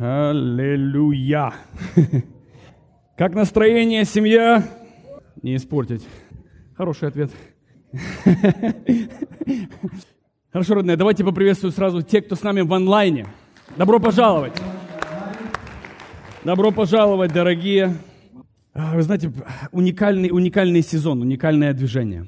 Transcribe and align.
Аллилуйя. 0.00 1.52
Как 3.18 3.34
настроение, 3.34 4.06
семья? 4.06 4.66
Не 5.42 5.56
испортить. 5.56 6.08
Хороший 6.74 7.08
ответ. 7.08 7.30
Хорошо, 10.50 10.76
родные, 10.76 10.96
давайте 10.96 11.22
поприветствую 11.22 11.72
сразу 11.72 12.00
тех, 12.00 12.24
кто 12.24 12.34
с 12.34 12.42
нами 12.42 12.62
в 12.62 12.72
онлайне. 12.72 13.26
Добро 13.76 14.00
пожаловать. 14.00 14.54
Добро 16.44 16.70
пожаловать, 16.70 17.34
дорогие. 17.34 17.94
А, 18.72 18.94
Вы 18.94 19.02
знаете, 19.02 19.30
уникальный, 19.70 20.30
уникальный 20.30 20.80
сезон, 20.80 21.20
уникальное 21.20 21.74
движение. 21.74 22.26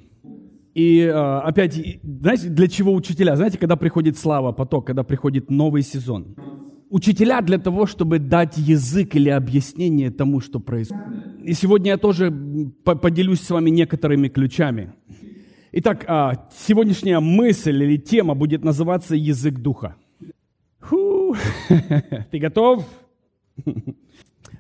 И 0.75 1.11
а, 1.11 1.41
опять, 1.41 1.75
знаете, 2.03 2.51
для 2.51 2.69
чего 2.69 2.93
учителя? 2.93 3.35
Знаете, 3.35 3.57
когда 3.57 3.77
приходит 3.77 4.19
слава, 4.19 4.53
поток, 4.53 4.87
когда 4.89 5.05
приходит 5.05 5.51
новый 5.51 5.81
сезон? 5.81 6.37
Учителя 6.93 7.41
для 7.41 7.57
того, 7.57 7.87
чтобы 7.87 8.19
дать 8.19 8.59
язык 8.59 9.17
или 9.17 9.31
объяснение 9.31 10.11
тому, 10.11 10.41
что 10.41 10.61
происходит. 10.61 11.07
И 11.43 11.55
сегодня 11.55 11.93
я 11.93 11.97
тоже 11.97 12.31
поделюсь 12.85 13.41
с 13.41 13.49
вами 13.49 13.71
некоторыми 13.71 14.29
ключами. 14.29 14.93
Итак, 15.73 16.05
а, 16.07 16.51
сегодняшняя 16.55 17.19
мысль 17.21 17.83
или 17.83 17.97
тема 17.97 18.35
будет 18.35 18.63
называться 18.63 19.17
«Язык 19.17 19.59
духа». 19.59 19.97
Фу. 20.81 21.35
Ты 22.31 22.39
готов? 22.39 22.85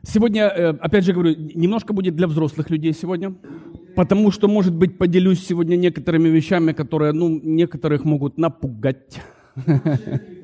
Сегодня, 0.02 0.44
э, 0.44 0.68
опять 0.80 1.04
же 1.04 1.12
говорю, 1.12 1.34
немножко 1.36 1.92
будет 1.92 2.16
для 2.16 2.26
взрослых 2.26 2.70
людей 2.70 2.94
сегодня, 2.94 3.34
потому 3.94 4.30
что, 4.30 4.48
может 4.48 4.74
быть, 4.74 4.96
поделюсь 4.96 5.46
сегодня 5.46 5.76
некоторыми 5.76 6.30
вещами, 6.30 6.72
которые, 6.72 7.12
ну, 7.12 7.28
некоторых 7.42 8.06
могут 8.06 8.38
напугать. 8.38 9.20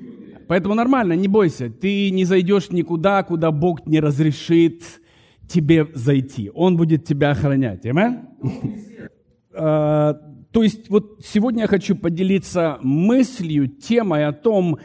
Поэтому 0.48 0.74
нормально, 0.74 1.12
не 1.12 1.28
бойся. 1.28 1.70
Ты 1.70 2.10
не 2.10 2.24
зайдешь 2.24 2.70
никуда, 2.70 3.22
куда 3.22 3.50
Бог 3.50 3.86
не 3.86 4.00
разрешит 4.00 4.82
тебе 5.46 5.86
зайти. 5.94 6.50
Он 6.54 6.76
будет 6.76 7.04
тебя 7.04 7.30
охранять. 7.30 7.86
Amen? 7.86 8.20
А, 9.60 10.14
То 10.52 10.62
есть 10.62 10.88
вот 10.88 11.20
сегодня 11.24 11.62
я 11.62 11.66
хочу 11.66 11.96
поделиться 11.96 12.78
мыслью, 12.80 13.66
темой 13.66 14.24
о 14.24 14.32
том, 14.32 14.78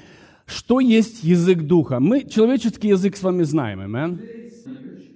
что 0.48 0.80
есть 0.80 1.24
язык 1.24 1.62
духа. 1.62 2.00
Мы 2.00 2.24
человеческий 2.24 2.88
язык 2.88 3.16
с 3.16 3.22
вами 3.22 3.44
знаем, 3.44 3.82
amen? 3.82 4.20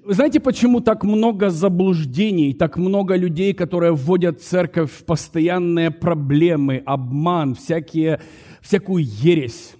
Вы 0.06 0.14
знаете, 0.14 0.40
почему 0.40 0.80
так 0.80 1.04
много 1.04 1.50
заблуждений, 1.50 2.54
так 2.54 2.78
много 2.78 3.16
людей, 3.16 3.54
которые 3.54 3.94
вводят 3.94 4.42
церковь 4.42 4.92
в 4.92 5.06
постоянные 5.06 5.90
проблемы, 5.90 6.84
обман, 6.86 7.56
всякие, 7.56 8.22
всякую 8.62 9.04
ересь? 9.04 9.77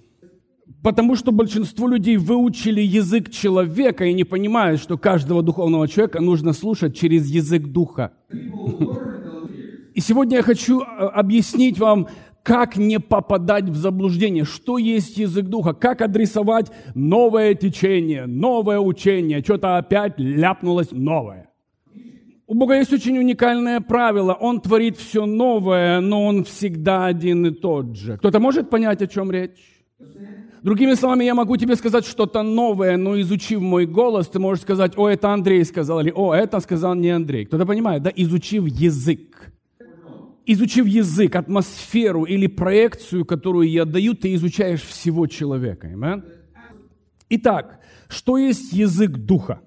Потому 0.82 1.16
что 1.16 1.32
большинство 1.32 1.88
людей 1.88 2.16
выучили 2.16 2.80
язык 2.80 3.30
человека 3.30 4.04
и 4.04 4.14
не 4.14 4.24
понимают, 4.24 4.80
что 4.80 4.96
каждого 4.96 5.42
духовного 5.42 5.88
человека 5.88 6.20
нужно 6.20 6.52
слушать 6.52 6.96
через 6.96 7.28
язык 7.28 7.64
духа. 7.66 8.12
И 9.94 10.00
сегодня 10.00 10.36
я 10.36 10.42
хочу 10.44 10.80
э, 10.80 10.84
объяснить 10.84 11.80
вам, 11.80 12.06
как 12.44 12.76
не 12.76 13.00
попадать 13.00 13.64
в 13.64 13.74
заблуждение, 13.74 14.44
что 14.44 14.78
есть 14.78 15.18
язык 15.18 15.46
духа, 15.46 15.74
как 15.74 16.00
адресовать 16.00 16.70
новое 16.94 17.54
течение, 17.54 18.26
новое 18.26 18.78
учение, 18.78 19.42
что-то 19.42 19.76
опять 19.76 20.14
ляпнулось 20.18 20.92
новое. 20.92 21.50
У 22.46 22.54
Бога 22.54 22.76
есть 22.76 22.92
очень 22.92 23.18
уникальное 23.18 23.80
правило. 23.80 24.32
Он 24.32 24.60
творит 24.60 24.96
все 24.96 25.26
новое, 25.26 26.00
но 26.00 26.24
Он 26.24 26.44
всегда 26.44 27.04
один 27.04 27.44
и 27.46 27.50
тот 27.50 27.96
же. 27.96 28.16
Кто-то 28.16 28.38
может 28.40 28.70
понять, 28.70 29.02
о 29.02 29.06
чем 29.06 29.30
речь? 29.30 29.84
Другими 30.62 30.94
словами, 30.94 31.24
я 31.24 31.34
могу 31.34 31.56
тебе 31.56 31.76
сказать 31.76 32.06
что-то 32.06 32.42
новое, 32.42 32.96
но 32.96 33.20
изучив 33.20 33.60
мой 33.60 33.86
голос, 33.86 34.28
ты 34.28 34.38
можешь 34.38 34.62
сказать, 34.62 34.92
о, 34.96 35.08
это 35.08 35.32
Андрей 35.32 35.64
сказал, 35.64 36.00
или 36.00 36.12
о, 36.14 36.34
это 36.34 36.60
сказал 36.60 36.94
не 36.94 37.10
Андрей. 37.10 37.46
Кто-то 37.46 37.66
понимает, 37.66 38.02
да? 38.02 38.12
Изучив 38.16 38.66
язык. 38.66 39.52
Изучив 40.46 40.86
язык, 40.86 41.36
атмосферу 41.36 42.24
или 42.24 42.46
проекцию, 42.46 43.24
которую 43.24 43.70
я 43.70 43.84
даю, 43.84 44.14
ты 44.14 44.34
изучаешь 44.34 44.82
всего 44.82 45.26
человека. 45.26 45.86
Amen? 45.88 46.22
Итак, 47.28 47.80
что 48.08 48.38
есть 48.38 48.72
язык 48.72 49.10
духа? 49.10 49.60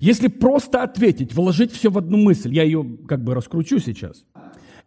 Если 0.00 0.28
просто 0.28 0.82
ответить, 0.82 1.34
вложить 1.34 1.72
все 1.72 1.90
в 1.90 1.98
одну 1.98 2.16
мысль, 2.16 2.54
я 2.54 2.64
ее 2.64 2.84
как 3.06 3.22
бы 3.22 3.34
раскручу 3.34 3.78
сейчас. 3.78 4.24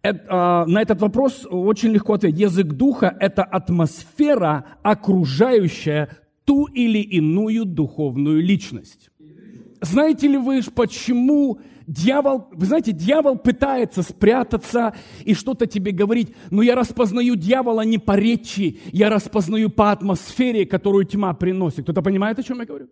А, 0.04 0.66
на 0.66 0.82
этот 0.82 1.00
вопрос 1.00 1.48
очень 1.50 1.92
легко 1.92 2.14
ответить. 2.14 2.40
Язык 2.40 2.68
духа– 2.68 3.16
это 3.20 3.44
атмосфера, 3.44 4.66
окружающая 4.84 6.10
ту 6.44 6.66
или 6.66 7.00
иную 7.00 7.64
духовную 7.64 8.42
личность. 8.42 9.10
Знаете 9.80 10.28
ли 10.28 10.38
вы, 10.38 10.62
почему 10.76 11.60
дьявол, 11.88 12.50
вы 12.52 12.66
знаете, 12.66 12.92
дьявол 12.92 13.38
пытается 13.38 14.02
спрятаться 14.02 14.94
и 15.24 15.34
что-то 15.34 15.68
тебе 15.68 15.92
говорить, 15.92 16.36
но 16.50 16.62
я 16.62 16.76
распознаю 16.76 17.36
дьявола 17.36 17.82
не 17.82 17.98
по 17.98 18.18
речи, 18.18 18.82
я 18.92 19.10
распознаю 19.10 19.70
по 19.70 19.92
атмосфере, 19.92 20.66
которую 20.66 21.06
тьма 21.06 21.34
приносит. 21.34 21.84
Кто-то 21.84 22.02
понимает, 22.02 22.40
о 22.40 22.44
чем 22.44 22.60
я 22.60 22.66
говорю? 22.66 22.88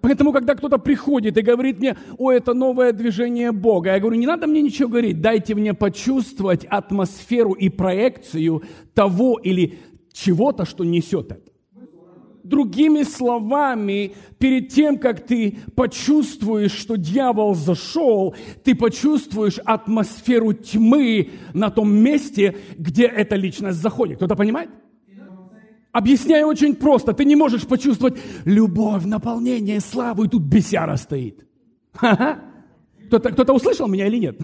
Поэтому, 0.00 0.32
когда 0.32 0.54
кто-то 0.54 0.78
приходит 0.78 1.36
и 1.36 1.42
говорит 1.42 1.78
мне, 1.78 1.96
о, 2.18 2.30
это 2.30 2.54
новое 2.54 2.92
движение 2.92 3.52
Бога, 3.52 3.90
я 3.90 4.00
говорю, 4.00 4.16
не 4.16 4.26
надо 4.26 4.46
мне 4.46 4.62
ничего 4.62 4.88
говорить, 4.88 5.20
дайте 5.20 5.54
мне 5.54 5.74
почувствовать 5.74 6.64
атмосферу 6.64 7.52
и 7.52 7.68
проекцию 7.68 8.62
того 8.94 9.38
или 9.38 9.78
чего-то, 10.12 10.64
что 10.64 10.84
несет 10.84 11.32
это. 11.32 11.42
Другими 12.44 13.02
словами, 13.02 14.12
перед 14.38 14.68
тем, 14.70 14.98
как 14.98 15.26
ты 15.26 15.58
почувствуешь, 15.74 16.72
что 16.72 16.96
дьявол 16.96 17.54
зашел, 17.54 18.34
ты 18.64 18.74
почувствуешь 18.74 19.58
атмосферу 19.64 20.54
тьмы 20.54 21.30
на 21.52 21.70
том 21.70 21.92
месте, 21.92 22.56
где 22.78 23.04
эта 23.04 23.36
личность 23.36 23.82
заходит. 23.82 24.16
Кто-то 24.16 24.34
понимает? 24.34 24.70
Объясняю 25.92 26.46
очень 26.46 26.74
просто. 26.76 27.12
Ты 27.12 27.24
не 27.24 27.36
можешь 27.36 27.66
почувствовать 27.66 28.18
любовь, 28.44 29.04
наполнение, 29.04 29.80
славу, 29.80 30.24
и 30.24 30.28
тут 30.28 30.42
бесяра 30.42 30.96
стоит. 30.96 31.46
Кто-то, 31.92 33.30
кто-то 33.30 33.52
услышал 33.54 33.88
меня 33.88 34.06
или 34.06 34.18
нет? 34.18 34.38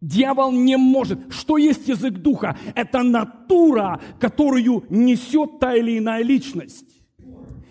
Дьявол 0.00 0.52
не 0.52 0.76
может. 0.76 1.32
Что 1.32 1.58
есть 1.58 1.88
язык 1.88 2.14
духа? 2.14 2.56
Это 2.74 3.02
натура, 3.02 4.00
которую 4.20 4.84
несет 4.90 5.58
та 5.60 5.74
или 5.74 5.98
иная 5.98 6.24
личность. 6.24 6.86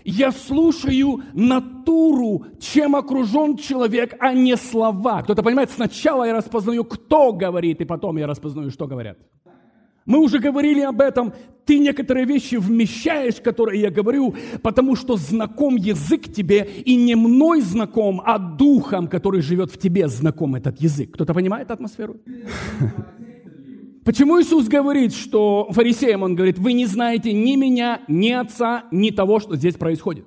Я 0.03 0.31
слушаю 0.31 1.21
натуру, 1.33 2.45
чем 2.59 2.95
окружен 2.95 3.57
человек, 3.57 4.15
а 4.19 4.33
не 4.33 4.57
слова. 4.57 5.21
Кто-то 5.23 5.43
понимает, 5.43 5.69
сначала 5.69 6.23
я 6.23 6.33
распознаю, 6.33 6.83
кто 6.85 7.33
говорит, 7.33 7.81
и 7.81 7.85
потом 7.85 8.17
я 8.17 8.27
распознаю, 8.27 8.71
что 8.71 8.87
говорят. 8.87 9.17
Мы 10.05 10.19
уже 10.19 10.39
говорили 10.39 10.81
об 10.81 11.01
этом. 11.01 11.33
Ты 11.65 11.77
некоторые 11.79 12.25
вещи 12.25 12.55
вмещаешь, 12.55 13.35
которые 13.35 13.81
я 13.81 13.91
говорю, 13.91 14.35
потому 14.63 14.95
что 14.95 15.15
знаком 15.15 15.75
язык 15.75 16.33
тебе, 16.33 16.67
и 16.85 16.95
не 16.95 17.15
мной 17.15 17.61
знаком, 17.61 18.21
а 18.25 18.39
духом, 18.39 19.07
который 19.07 19.41
живет 19.41 19.71
в 19.71 19.77
тебе, 19.77 20.07
знаком 20.07 20.55
этот 20.55 20.81
язык. 20.81 21.11
Кто-то 21.11 21.33
понимает 21.33 21.69
атмосферу? 21.69 22.17
Почему 24.03 24.41
Иисус 24.41 24.67
говорит, 24.67 25.13
что 25.13 25.67
фарисеям, 25.71 26.23
Он 26.23 26.35
говорит, 26.35 26.57
вы 26.57 26.73
не 26.73 26.87
знаете 26.87 27.31
ни 27.31 27.55
меня, 27.55 28.01
ни 28.07 28.31
отца, 28.31 28.85
ни 28.91 29.11
того, 29.11 29.39
что 29.39 29.55
здесь 29.55 29.75
происходит? 29.75 30.25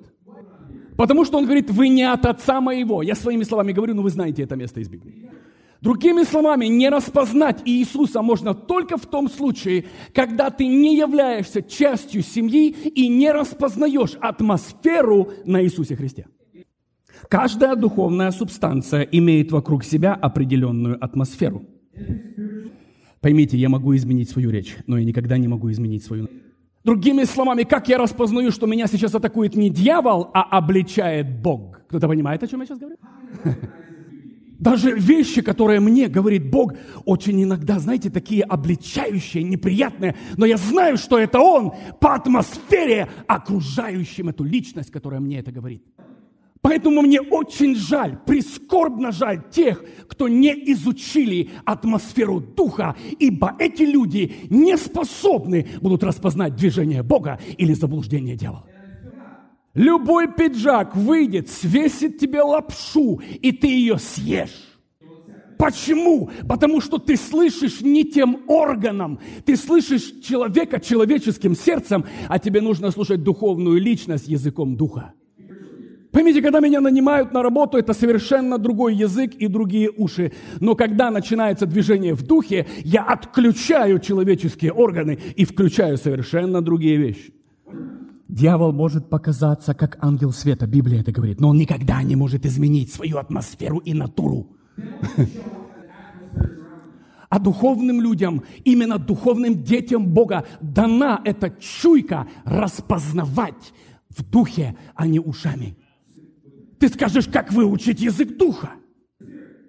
Потому 0.95 1.25
что 1.25 1.37
Он 1.37 1.43
говорит, 1.43 1.69
вы 1.69 1.89
не 1.89 2.03
от 2.03 2.25
отца 2.25 2.61
моего. 2.61 3.01
Я 3.03 3.15
своими 3.15 3.43
словами 3.43 3.73
говорю, 3.73 3.93
но 3.93 4.01
вы 4.01 4.09
знаете 4.09 4.43
это 4.43 4.55
место 4.55 4.79
из 4.79 4.87
Библии. 4.87 5.29
Другими 5.81 6.23
словами, 6.23 6.65
не 6.65 6.89
распознать 6.89 7.61
Иисуса 7.65 8.21
можно 8.21 8.53
только 8.53 8.97
в 8.97 9.05
том 9.05 9.29
случае, 9.29 9.85
когда 10.13 10.49
ты 10.49 10.65
не 10.65 10.97
являешься 10.97 11.61
частью 11.61 12.23
семьи 12.23 12.69
и 12.69 13.07
не 13.07 13.31
распознаешь 13.31 14.17
атмосферу 14.19 15.29
на 15.45 15.63
Иисусе 15.63 15.95
Христе. 15.95 16.27
Каждая 17.29 17.75
духовная 17.75 18.31
субстанция 18.31 19.01
имеет 19.03 19.51
вокруг 19.51 19.83
себя 19.83 20.13
определенную 20.13 21.03
атмосферу. 21.03 21.63
Поймите, 23.21 23.57
я 23.57 23.69
могу 23.69 23.95
изменить 23.95 24.29
свою 24.29 24.51
речь, 24.51 24.77
но 24.87 24.97
я 24.97 25.05
никогда 25.05 25.37
не 25.37 25.47
могу 25.47 25.71
изменить 25.71 26.03
свою... 26.03 26.29
Другими 26.83 27.23
словами, 27.23 27.63
как 27.63 27.87
я 27.89 27.97
распознаю, 27.97 28.51
что 28.51 28.67
меня 28.67 28.85
сейчас 28.85 29.15
атакует 29.15 29.55
не 29.55 29.71
дьявол, 29.71 30.29
а 30.35 30.43
обличает 30.43 31.41
Бог? 31.41 31.81
Кто-то 31.87 32.07
понимает, 32.07 32.43
о 32.43 32.47
чем 32.47 32.59
я 32.59 32.67
сейчас 32.67 32.77
говорю? 32.77 32.97
Даже 34.59 34.91
вещи, 34.91 35.41
которые 35.41 35.79
мне 35.79 36.07
говорит 36.07 36.49
Бог, 36.49 36.73
очень 37.05 37.43
иногда, 37.43 37.79
знаете, 37.79 38.09
такие 38.09 38.43
обличающие, 38.43 39.43
неприятные, 39.43 40.15
но 40.37 40.45
я 40.45 40.57
знаю, 40.57 40.97
что 40.97 41.17
это 41.19 41.39
Он 41.39 41.73
по 41.99 42.15
атмосфере, 42.15 43.09
окружающим 43.27 44.29
эту 44.29 44.43
личность, 44.43 44.91
которая 44.91 45.19
мне 45.19 45.39
это 45.39 45.51
говорит. 45.51 45.83
Поэтому 46.61 47.03
мне 47.03 47.21
очень 47.21 47.75
жаль, 47.75 48.17
прискорбно 48.25 49.11
жаль 49.11 49.43
тех, 49.51 49.83
кто 50.07 50.27
не 50.27 50.51
изучили 50.71 51.51
атмосферу 51.63 52.39
Духа, 52.39 52.95
ибо 53.19 53.55
эти 53.59 53.83
люди 53.83 54.33
не 54.49 54.75
способны 54.75 55.67
будут 55.79 56.03
распознать 56.03 56.55
движение 56.55 57.03
Бога 57.03 57.39
или 57.59 57.73
заблуждение 57.73 58.35
дьявола. 58.35 58.65
Любой 59.75 60.31
пиджак 60.31 60.95
выйдет, 60.95 61.49
свесит 61.49 62.17
тебе 62.17 62.41
лапшу, 62.41 63.21
и 63.41 63.51
ты 63.51 63.67
ее 63.67 63.99
съешь. 63.99 64.79
Почему? 65.57 66.29
Потому 66.47 66.81
что 66.81 66.97
ты 66.97 67.17
слышишь 67.17 67.81
не 67.81 68.03
тем 68.05 68.43
органом, 68.47 69.19
ты 69.45 69.55
слышишь 69.55 70.21
человека 70.23 70.79
человеческим 70.79 71.55
сердцем, 71.55 72.05
а 72.27 72.39
тебе 72.39 72.61
нужно 72.61 72.91
слушать 72.91 73.23
духовную 73.23 73.79
личность 73.79 74.27
языком 74.27 74.75
духа. 74.75 75.13
Поймите, 76.11 76.41
когда 76.41 76.61
меня 76.61 76.79
нанимают 76.79 77.33
на 77.33 77.43
работу, 77.43 77.77
это 77.77 77.93
совершенно 77.93 78.57
другой 78.57 78.95
язык 78.95 79.33
и 79.35 79.47
другие 79.47 79.91
уши. 79.91 80.31
Но 80.61 80.75
когда 80.75 81.11
начинается 81.11 81.65
движение 81.65 82.13
в 82.13 82.23
духе, 82.23 82.65
я 82.85 83.03
отключаю 83.03 83.99
человеческие 83.99 84.71
органы 84.71 85.19
и 85.35 85.43
включаю 85.43 85.97
совершенно 85.97 86.61
другие 86.61 86.95
вещи. 86.95 87.34
Дьявол 88.35 88.73
может 88.73 89.09
показаться 89.09 89.73
как 89.73 89.97
ангел 90.01 90.33
света, 90.33 90.67
Библия 90.67 90.99
это 90.99 91.13
говорит, 91.13 91.39
но 91.39 91.47
он 91.47 91.57
никогда 91.57 92.03
не 92.03 92.17
может 92.17 92.45
изменить 92.45 92.91
свою 92.93 93.17
атмосферу 93.17 93.77
и 93.77 93.93
натуру. 93.93 94.57
А 97.29 97.39
духовным 97.39 98.01
людям, 98.01 98.43
именно 98.65 98.97
духовным 98.97 99.63
детям 99.63 100.07
Бога 100.07 100.45
дана 100.59 101.21
эта 101.23 101.49
чуйка 101.49 102.27
распознавать 102.43 103.73
в 104.09 104.21
духе, 104.29 104.75
а 104.95 105.07
не 105.07 105.21
ушами. 105.21 105.77
Ты 106.77 106.89
скажешь, 106.89 107.27
как 107.27 107.53
выучить 107.53 108.01
язык 108.01 108.37
духа? 108.37 108.71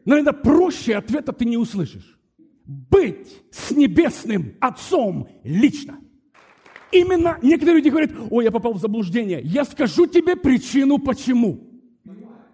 Но 0.04 0.32
проще 0.32 0.96
ответа 0.96 1.32
ты 1.32 1.44
не 1.44 1.56
услышишь. 1.56 2.18
Быть 2.64 3.44
с 3.52 3.70
небесным 3.70 4.54
Отцом 4.60 5.28
лично. 5.44 6.00
Именно 6.92 7.38
некоторые 7.42 7.76
люди 7.76 7.88
говорят, 7.88 8.10
ой, 8.30 8.44
я 8.44 8.50
попал 8.50 8.74
в 8.74 8.80
заблуждение. 8.80 9.40
Я 9.42 9.64
скажу 9.64 10.06
тебе 10.06 10.36
причину, 10.36 10.98
почему. 10.98 11.60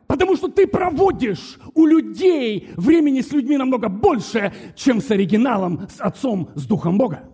Потому 0.06 0.36
что 0.36 0.48
ты 0.48 0.66
проводишь 0.66 1.58
у 1.74 1.86
людей 1.86 2.68
времени 2.76 3.20
с 3.20 3.32
людьми 3.32 3.56
намного 3.56 3.88
больше, 3.88 4.52
чем 4.74 5.00
с 5.00 5.10
оригиналом, 5.10 5.88
с 5.88 6.00
Отцом, 6.00 6.50
с 6.54 6.66
Духом 6.66 6.98
Бога. 6.98 7.28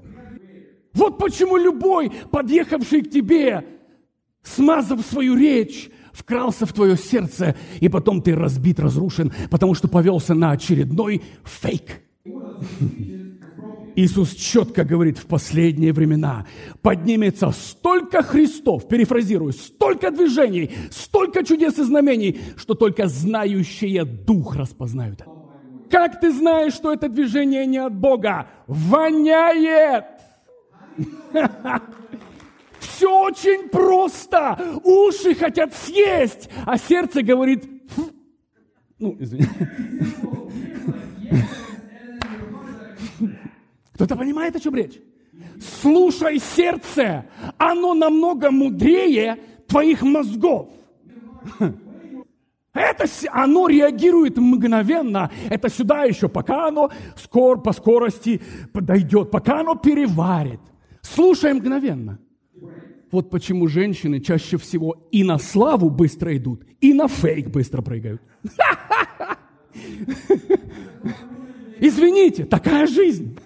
Вот 0.92 1.18
почему 1.18 1.56
любой, 1.56 2.10
подъехавший 2.30 3.02
к 3.02 3.10
тебе, 3.10 3.64
смазав 4.42 5.00
свою 5.02 5.36
речь, 5.36 5.90
вкрался 6.12 6.66
в 6.66 6.72
твое 6.72 6.96
сердце, 6.96 7.56
и 7.80 7.88
потом 7.88 8.22
ты 8.22 8.34
разбит, 8.34 8.80
разрушен, 8.80 9.32
потому 9.50 9.74
что 9.74 9.88
повелся 9.88 10.34
на 10.34 10.52
очередной 10.52 11.22
фейк. 11.44 12.02
Иисус 13.98 14.32
четко 14.32 14.84
говорит, 14.84 15.18
в 15.18 15.26
последние 15.26 15.92
времена 15.92 16.46
поднимется 16.82 17.50
столько 17.50 18.22
Христов, 18.22 18.86
перефразирую, 18.86 19.52
столько 19.52 20.12
движений, 20.12 20.70
столько 20.92 21.44
чудес 21.44 21.80
и 21.80 21.82
знамений, 21.82 22.40
что 22.56 22.74
только 22.74 23.08
знающие 23.08 24.04
Дух 24.04 24.54
распознают. 24.54 25.24
Как 25.90 26.20
ты 26.20 26.30
знаешь, 26.30 26.74
что 26.74 26.92
это 26.92 27.08
движение 27.08 27.66
не 27.66 27.78
от 27.78 27.92
Бога? 27.92 28.46
Воняет! 28.68 30.04
Все 32.78 33.24
очень 33.24 33.68
просто. 33.68 34.80
Уши 34.84 35.34
хотят 35.34 35.74
съесть, 35.74 36.48
а 36.64 36.78
сердце 36.78 37.22
говорит... 37.22 37.64
Ну, 39.00 39.16
извини. 39.18 39.46
Кто-то 44.08 44.20
понимает, 44.22 44.56
о 44.56 44.60
чем 44.60 44.74
речь? 44.74 44.98
Слушай 45.82 46.38
сердце, 46.38 47.26
оно 47.58 47.92
намного 47.92 48.50
мудрее 48.50 49.36
твоих 49.66 50.00
мозгов. 50.00 50.70
Это 52.72 53.04
оно 53.30 53.68
реагирует 53.68 54.38
мгновенно. 54.38 55.30
Это 55.50 55.68
сюда 55.68 56.04
еще, 56.04 56.30
пока 56.30 56.68
оно 56.68 56.90
скор, 57.16 57.60
по 57.60 57.72
скорости 57.72 58.40
подойдет, 58.72 59.30
пока 59.30 59.60
оно 59.60 59.74
переварит. 59.74 60.60
Слушай 61.02 61.52
мгновенно. 61.52 62.18
Вот 63.10 63.28
почему 63.28 63.68
женщины 63.68 64.20
чаще 64.20 64.56
всего 64.56 65.06
и 65.12 65.22
на 65.22 65.36
славу 65.36 65.90
быстро 65.90 66.34
идут, 66.34 66.64
и 66.80 66.94
на 66.94 67.08
фейк 67.08 67.50
быстро 67.50 67.82
прыгают. 67.82 68.22
Извините, 71.80 72.44
такая 72.44 72.86
жизнь. 72.86 73.38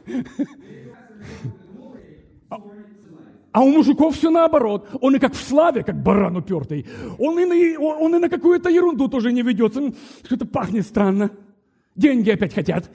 А 3.52 3.62
у 3.62 3.70
мужиков 3.70 4.16
все 4.16 4.30
наоборот. 4.30 4.88
Он 5.00 5.14
и 5.16 5.18
как 5.18 5.34
в 5.34 5.42
славе, 5.42 5.84
как 5.84 6.02
баран 6.02 6.36
упертый. 6.36 6.86
Он 7.18 7.38
и 7.38 7.44
на, 7.44 7.80
он 7.80 8.14
и 8.16 8.18
на 8.18 8.30
какую-то 8.30 8.70
ерунду 8.70 9.08
тоже 9.08 9.30
не 9.30 9.42
ведется. 9.42 9.92
Что-то 10.24 10.46
пахнет 10.46 10.86
странно. 10.86 11.30
Деньги 11.94 12.30
опять 12.30 12.54
хотят. 12.54 12.90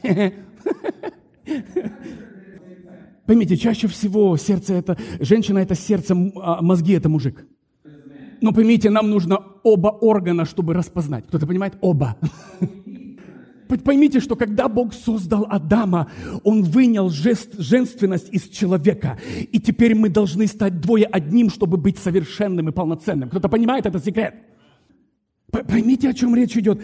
Поймите, 3.28 3.58
чаще 3.58 3.88
всего 3.88 4.36
сердце 4.38 4.74
это, 4.74 4.98
женщина 5.20 5.60
это 5.60 5.76
сердце, 5.76 6.16
а 6.42 6.62
мозги 6.62 6.94
это 6.94 7.10
мужик. 7.10 7.46
Но 8.42 8.54
поймите, 8.54 8.90
нам 8.90 9.10
нужно 9.10 9.38
оба 9.64 9.90
органа, 9.90 10.46
чтобы 10.46 10.74
распознать. 10.74 11.28
Кто-то 11.28 11.46
понимает? 11.46 11.78
Оба. 11.82 12.18
Поймите, 13.68 14.20
что 14.20 14.36
когда 14.36 14.68
Бог 14.68 14.94
создал 14.94 15.46
Адама, 15.50 16.10
Он 16.44 16.64
вынял 16.64 17.10
жест, 17.10 17.58
женственность 17.58 18.30
из 18.32 18.50
человека. 18.50 19.20
И 19.52 19.60
теперь 19.60 19.96
мы 19.96 20.10
должны 20.10 20.48
стать 20.48 20.80
двое 20.80 21.06
одним, 21.06 21.50
чтобы 21.50 21.78
быть 21.78 21.98
совершенным 21.98 22.70
и 22.70 22.72
полноценным. 22.72 23.30
Кто-то 23.30 23.50
понимает 23.50 23.86
этот 23.86 24.04
секрет? 24.04 24.36
Поймите, 25.52 26.10
о 26.10 26.14
чем 26.14 26.36
речь 26.36 26.58
идет. 26.58 26.82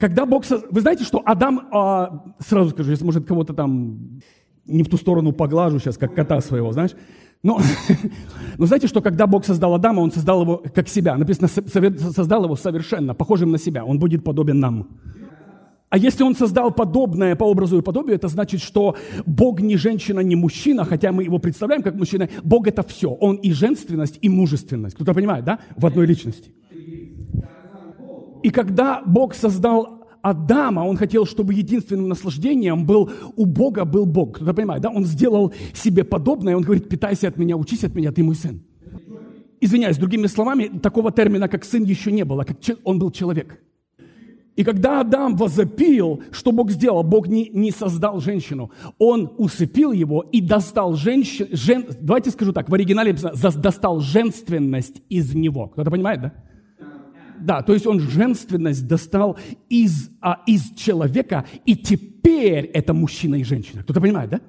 Когда 0.00 0.24
Бог... 0.24 0.44
Вы 0.70 0.80
знаете, 0.80 1.04
что 1.04 1.22
Адам... 1.24 1.68
А, 1.70 2.34
сразу 2.38 2.70
скажу, 2.70 2.90
если, 2.90 3.04
может, 3.04 3.26
кого-то 3.26 3.52
там 3.52 4.20
не 4.66 4.82
в 4.82 4.88
ту 4.88 4.96
сторону 4.96 5.32
поглажу 5.32 5.78
сейчас, 5.78 5.96
как 5.98 6.14
кота 6.14 6.40
своего, 6.40 6.72
знаешь. 6.72 6.92
Но, 7.42 7.60
но 8.58 8.66
знаете, 8.66 8.88
что 8.88 9.02
когда 9.02 9.26
Бог 9.26 9.44
создал 9.44 9.74
Адама, 9.74 10.00
Он 10.00 10.10
создал 10.10 10.42
его 10.42 10.62
как 10.74 10.88
себя. 10.88 11.16
Написано, 11.16 11.48
создал 11.48 12.44
его 12.44 12.56
совершенно, 12.56 13.14
похожим 13.14 13.50
на 13.50 13.58
себя. 13.58 13.84
Он 13.84 13.98
будет 13.98 14.24
подобен 14.24 14.60
нам. 14.60 14.88
А 15.88 15.98
если 15.98 16.24
он 16.24 16.34
создал 16.34 16.72
подобное 16.72 17.36
по 17.36 17.44
образу 17.44 17.78
и 17.78 17.82
подобию, 17.82 18.16
это 18.16 18.28
значит, 18.28 18.60
что 18.60 18.96
Бог 19.24 19.60
не 19.60 19.76
женщина, 19.76 20.20
не 20.20 20.34
мужчина, 20.34 20.84
хотя 20.84 21.12
мы 21.12 21.22
его 21.22 21.38
представляем 21.38 21.82
как 21.82 21.94
мужчина. 21.94 22.28
Бог 22.42 22.66
это 22.66 22.82
все. 22.82 23.10
Он 23.10 23.36
и 23.36 23.52
женственность, 23.52 24.18
и 24.20 24.28
мужественность. 24.28 24.96
Кто-то 24.96 25.14
понимает, 25.14 25.44
да? 25.44 25.60
В 25.76 25.86
одной 25.86 26.06
личности. 26.06 26.50
И 28.42 28.50
когда 28.50 29.02
Бог 29.06 29.34
создал 29.34 30.08
Адама, 30.22 30.80
он 30.80 30.96
хотел, 30.96 31.24
чтобы 31.24 31.54
единственным 31.54 32.08
наслаждением 32.08 32.84
был 32.84 33.10
у 33.36 33.46
Бога 33.46 33.84
был 33.84 34.06
Бог. 34.06 34.36
Кто-то 34.36 34.54
понимает, 34.54 34.82
да? 34.82 34.90
Он 34.90 35.04
сделал 35.04 35.52
себе 35.72 36.02
подобное, 36.02 36.56
он 36.56 36.62
говорит, 36.62 36.88
питайся 36.88 37.28
от 37.28 37.38
меня, 37.38 37.56
учись 37.56 37.84
от 37.84 37.94
меня, 37.94 38.10
ты 38.10 38.24
мой 38.24 38.34
сын. 38.34 38.60
Извиняюсь, 39.60 39.98
другими 39.98 40.26
словами, 40.26 40.80
такого 40.82 41.12
термина, 41.12 41.48
как 41.48 41.64
сын, 41.64 41.84
еще 41.84 42.10
не 42.10 42.24
было, 42.24 42.42
как 42.42 42.58
он 42.82 42.98
был 42.98 43.12
человек. 43.12 43.60
И 44.56 44.64
когда 44.64 45.00
Адам 45.00 45.36
возопил, 45.36 46.22
что 46.32 46.50
Бог 46.50 46.70
сделал? 46.70 47.02
Бог 47.02 47.28
не, 47.28 47.50
не 47.50 47.70
создал 47.70 48.20
женщину. 48.20 48.70
Он 48.98 49.30
усыпил 49.36 49.92
его 49.92 50.22
и 50.22 50.40
достал 50.40 50.94
женщину, 50.94 51.50
жен, 51.52 51.84
давайте 52.00 52.30
скажу 52.30 52.54
так, 52.54 52.70
в 52.70 52.74
оригинале 52.74 53.12
достал 53.12 54.00
женственность 54.00 55.02
из 55.10 55.34
него. 55.34 55.68
Кто-то 55.68 55.90
понимает, 55.90 56.22
да? 56.22 56.32
Да, 57.38 57.60
то 57.60 57.74
есть 57.74 57.86
он 57.86 58.00
женственность 58.00 58.88
достал 58.88 59.36
из, 59.68 60.10
а, 60.22 60.40
из 60.46 60.70
человека, 60.74 61.44
и 61.66 61.76
теперь 61.76 62.64
это 62.72 62.94
мужчина 62.94 63.34
и 63.34 63.44
женщина. 63.44 63.82
Кто-то 63.82 64.00
понимает, 64.00 64.30
да? 64.30 64.40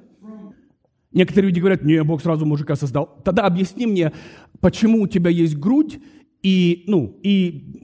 Некоторые 1.11 1.49
люди 1.49 1.59
говорят, 1.59 1.83
не, 1.83 2.01
Бог 2.03 2.21
сразу 2.21 2.45
мужика 2.45 2.75
создал. 2.75 3.19
Тогда 3.25 3.43
объясни 3.43 3.85
мне, 3.85 4.13
почему 4.61 5.01
у 5.01 5.07
тебя 5.07 5.29
есть 5.29 5.57
грудь, 5.57 5.99
и, 6.41 6.85
ну, 6.87 7.19
и 7.23 7.81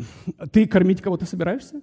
ты 0.53 0.67
кормить 0.67 1.01
кого-то 1.01 1.25
собираешься? 1.25 1.81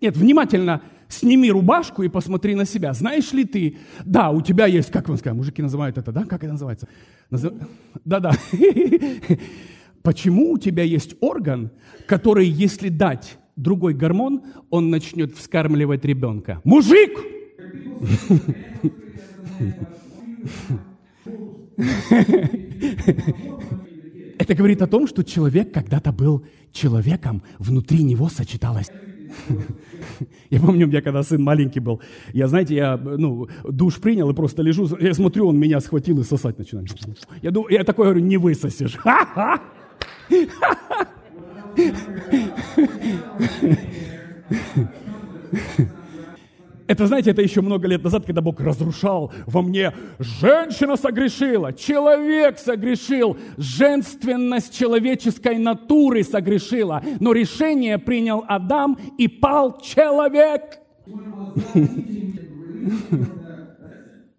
Нет, 0.00 0.16
внимательно 0.16 0.82
сними 1.08 1.50
рубашку 1.50 2.02
и 2.02 2.08
посмотри 2.08 2.54
на 2.54 2.64
себя. 2.64 2.92
Знаешь 2.92 3.32
ли 3.32 3.44
ты, 3.44 3.78
да, 4.04 4.30
у 4.30 4.42
тебя 4.42 4.66
есть, 4.66 4.90
как 4.90 5.08
вам 5.08 5.16
сказать, 5.16 5.36
мужики 5.36 5.62
называют 5.62 5.98
это, 5.98 6.12
да, 6.12 6.24
как 6.24 6.42
это 6.42 6.52
называется? 6.52 6.88
Назов... 7.30 7.54
Да-да. 8.04 8.32
Почему 10.02 10.52
у 10.52 10.58
тебя 10.58 10.82
есть 10.82 11.16
орган, 11.20 11.70
который, 12.06 12.46
если 12.46 12.88
дать 12.88 13.38
другой 13.56 13.94
гормон, 13.94 14.42
он 14.70 14.90
начнет 14.90 15.34
вскармливать 15.34 16.04
ребенка? 16.04 16.60
Мужик! 16.64 17.18
Это 24.38 24.54
говорит 24.54 24.82
о 24.82 24.86
том, 24.86 25.06
что 25.06 25.24
человек 25.24 25.72
когда-то 25.72 26.12
был 26.12 26.44
человеком, 26.72 27.42
внутри 27.58 28.02
него 28.02 28.28
сочеталось. 28.28 28.90
Я 30.50 30.60
помню, 30.60 30.86
у 30.86 30.88
меня 30.88 31.02
когда 31.02 31.22
сын 31.22 31.42
маленький 31.42 31.80
был, 31.80 32.00
я, 32.32 32.48
знаете, 32.48 32.74
я 32.74 32.96
ну, 32.96 33.48
душ 33.64 34.00
принял 34.00 34.30
и 34.30 34.34
просто 34.34 34.62
лежу, 34.62 34.88
я 35.00 35.14
смотрю, 35.14 35.48
он 35.48 35.58
меня 35.58 35.80
схватил 35.80 36.20
и 36.20 36.24
сосать 36.24 36.58
начинает. 36.58 36.88
Я, 37.42 37.50
думаю, 37.50 37.72
я 37.72 37.84
такой 37.84 38.06
говорю, 38.06 38.20
не 38.20 38.36
высосешь. 38.36 38.96
Это, 46.88 47.06
знаете, 47.06 47.30
это 47.30 47.42
еще 47.42 47.62
много 47.62 47.88
лет 47.88 48.04
назад, 48.04 48.26
когда 48.26 48.40
Бог 48.40 48.60
разрушал 48.60 49.32
во 49.46 49.62
мне. 49.62 49.92
Женщина 50.18 50.96
согрешила, 50.96 51.72
человек 51.72 52.58
согрешил, 52.58 53.36
женственность 53.56 54.76
человеческой 54.76 55.58
натуры 55.58 56.22
согрешила. 56.22 57.02
Но 57.20 57.32
решение 57.32 57.98
принял 57.98 58.44
Адам 58.46 58.98
и 59.18 59.26
пал 59.26 59.80
человек. 59.80 60.78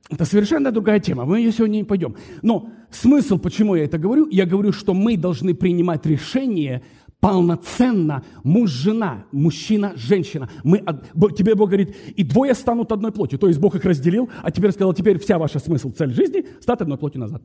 Это 0.10 0.24
совершенно 0.24 0.72
другая 0.72 1.02
тема, 1.02 1.26
мы 1.26 1.40
ее 1.40 1.52
сегодня 1.52 1.78
не 1.78 1.84
пойдем. 1.84 2.16
Но 2.42 2.70
смысл, 2.90 3.38
почему 3.38 3.76
я 3.76 3.84
это 3.84 3.98
говорю, 3.98 4.28
я 4.30 4.46
говорю, 4.46 4.72
что 4.72 4.94
мы 4.94 5.18
должны 5.18 5.54
принимать 5.54 6.06
решение 6.06 6.82
полноценно 7.28 8.24
муж-жена, 8.46 9.26
мужчина-женщина. 9.34 10.50
Мы, 10.64 10.78
тебе 11.36 11.56
Бог 11.56 11.68
говорит, 11.68 11.94
и 12.16 12.24
двое 12.24 12.54
станут 12.54 12.94
одной 12.94 13.12
плотью. 13.12 13.38
То 13.38 13.50
есть 13.50 13.60
Бог 13.60 13.76
их 13.76 13.84
разделил, 13.84 14.30
а 14.42 14.50
теперь 14.50 14.72
сказал, 14.72 14.94
теперь 14.94 15.20
вся 15.20 15.38
ваша 15.38 15.60
смысл, 15.60 15.92
цель 15.92 16.14
жизни 16.14 16.46
стать 16.62 16.80
одной 16.80 16.98
плотью 16.98 17.20
назад. 17.20 17.44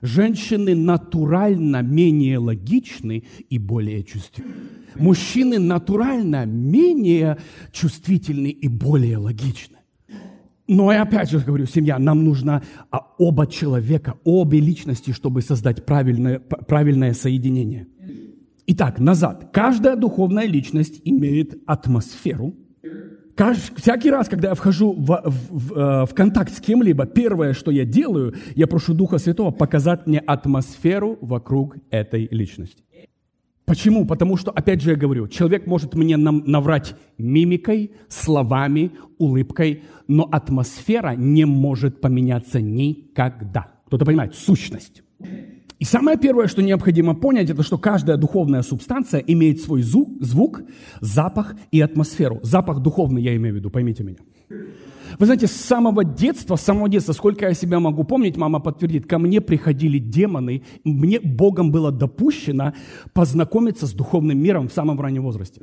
Женщины 0.00 0.76
натурально 0.76 1.82
менее 1.82 2.38
логичны 2.38 3.24
и 3.48 3.58
более 3.58 4.04
чувствительны. 4.04 4.54
Мужчины 4.94 5.58
натурально 5.58 6.46
менее 6.46 7.38
чувствительны 7.72 8.46
и 8.46 8.68
более 8.68 9.16
логичны. 9.16 9.78
Но 10.68 10.92
я 10.92 11.02
опять 11.02 11.30
же 11.30 11.40
говорю, 11.40 11.66
семья, 11.66 11.98
нам 11.98 12.22
нужно 12.22 12.62
а, 12.92 13.00
оба 13.18 13.48
человека, 13.48 14.14
обе 14.22 14.60
личности, 14.60 15.10
чтобы 15.10 15.42
создать 15.42 15.84
правильное, 15.84 16.38
правильное 16.38 17.12
соединение. 17.12 17.88
Итак, 18.66 18.98
назад. 18.98 19.50
Каждая 19.52 19.96
духовная 19.96 20.46
личность 20.46 21.00
имеет 21.04 21.58
атмосферу. 21.66 22.54
Кажд... 23.34 23.72
Всякий 23.76 24.10
раз, 24.10 24.28
когда 24.28 24.50
я 24.50 24.54
вхожу 24.54 24.92
в, 24.92 25.22
в, 25.24 25.48
в, 25.50 25.72
э, 25.72 26.06
в 26.06 26.14
контакт 26.14 26.52
с 26.52 26.60
кем-либо, 26.60 27.06
первое, 27.06 27.54
что 27.54 27.70
я 27.70 27.84
делаю, 27.84 28.34
я 28.54 28.66
прошу 28.66 28.92
Духа 28.94 29.18
Святого 29.18 29.50
показать 29.50 30.06
мне 30.06 30.18
атмосферу 30.18 31.16
вокруг 31.20 31.76
этой 31.90 32.28
личности. 32.30 32.84
Почему? 33.64 34.04
Потому 34.04 34.36
что, 34.36 34.50
опять 34.50 34.82
же, 34.82 34.90
я 34.90 34.96
говорю, 34.96 35.28
человек 35.28 35.66
может 35.66 35.94
мне 35.94 36.16
наврать 36.16 36.96
мимикой, 37.18 37.92
словами, 38.08 38.90
улыбкой, 39.16 39.84
но 40.08 40.28
атмосфера 40.30 41.14
не 41.16 41.44
может 41.44 42.00
поменяться 42.00 42.60
никогда. 42.60 43.68
Кто-то 43.86 44.04
понимает? 44.04 44.34
Сущность. 44.34 45.04
И 45.80 45.84
самое 45.84 46.18
первое, 46.18 46.46
что 46.46 46.62
необходимо 46.62 47.14
понять, 47.14 47.48
это 47.48 47.62
что 47.62 47.78
каждая 47.78 48.18
духовная 48.18 48.62
субстанция 48.62 49.20
имеет 49.20 49.62
свой 49.62 49.80
звук, 49.80 50.10
звук, 50.20 50.60
запах 51.00 51.54
и 51.70 51.80
атмосферу. 51.80 52.38
Запах 52.42 52.80
духовный, 52.80 53.22
я 53.22 53.34
имею 53.36 53.54
в 53.54 53.58
виду, 53.58 53.70
поймите 53.70 54.04
меня. 54.04 54.18
Вы 55.18 55.26
знаете, 55.26 55.46
с 55.46 55.52
самого 55.52 56.04
детства, 56.04 56.56
с 56.56 56.62
самого 56.62 56.88
детства, 56.88 57.12
сколько 57.12 57.46
я 57.46 57.54
себя 57.54 57.80
могу 57.80 58.04
помнить, 58.04 58.36
мама 58.36 58.60
подтвердит, 58.60 59.06
ко 59.06 59.18
мне 59.18 59.40
приходили 59.40 59.98
демоны, 59.98 60.62
мне 60.84 61.20
Богом 61.20 61.72
было 61.72 61.90
допущено 61.90 62.72
познакомиться 63.12 63.86
с 63.86 63.92
духовным 63.92 64.38
миром 64.38 64.68
в 64.68 64.72
самом 64.72 65.00
раннем 65.00 65.22
возрасте. 65.22 65.60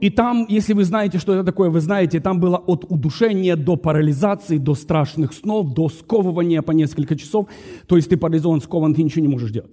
И 0.00 0.10
там, 0.10 0.46
если 0.48 0.74
вы 0.74 0.84
знаете, 0.84 1.18
что 1.18 1.32
это 1.32 1.44
такое, 1.44 1.70
вы 1.70 1.80
знаете, 1.80 2.20
там 2.20 2.40
было 2.40 2.56
от 2.56 2.84
удушения 2.88 3.56
до 3.56 3.76
парализации, 3.76 4.58
до 4.58 4.74
страшных 4.74 5.32
снов, 5.32 5.74
до 5.74 5.88
сковывания 5.88 6.62
по 6.62 6.72
несколько 6.72 7.14
часов. 7.14 7.46
То 7.86 7.96
есть 7.96 8.08
ты 8.08 8.16
парализован, 8.16 8.60
скован, 8.60 8.94
ты 8.94 9.02
ничего 9.02 9.22
не 9.22 9.28
можешь 9.28 9.52
делать. 9.52 9.70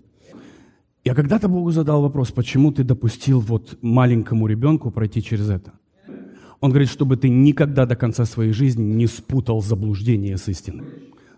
Я 1.04 1.16
когда-то 1.16 1.48
Богу 1.48 1.72
задал 1.72 2.02
вопрос, 2.02 2.32
почему 2.32 2.72
ты 2.72 2.84
допустил 2.84 3.40
вот 3.40 3.78
маленькому 3.82 4.48
ребенку 4.48 4.92
пройти 4.92 5.24
через 5.24 5.50
это? 5.50 5.79
Он 6.62 6.72
говорит, 6.72 6.90
чтобы 6.90 7.16
ты 7.16 7.30
никогда 7.30 7.86
до 7.86 7.96
конца 7.96 8.26
своей 8.26 8.52
жизни 8.52 8.84
не 8.84 9.08
спутал 9.08 9.62
заблуждение 9.62 10.38
с 10.38 10.48
истиной. 10.50 10.86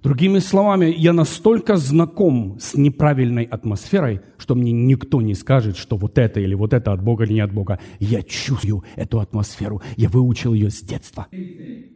Другими 0.03 0.39
словами, 0.39 0.91
я 0.98 1.13
настолько 1.13 1.77
знаком 1.77 2.58
с 2.60 2.74
неправильной 2.74 3.43
атмосферой, 3.43 4.22
что 4.39 4.55
мне 4.55 4.72
никто 4.72 5.22
не 5.22 5.36
скажет, 5.36 5.77
что 5.77 5.96
вот 5.96 6.17
это 6.17 6.39
или 6.39 6.55
вот 6.55 6.74
это 6.74 6.91
от 6.91 7.03
Бога 7.03 7.25
или 7.25 7.34
не 7.34 7.41
от 7.41 7.53
Бога. 7.53 7.79
Я 8.00 8.24
чувствую 8.24 8.84
эту 8.96 9.20
атмосферу. 9.20 9.84
Я 9.98 10.10
выучил 10.10 10.55
ее 10.55 10.72
с 10.72 10.81
детства. 10.81 11.27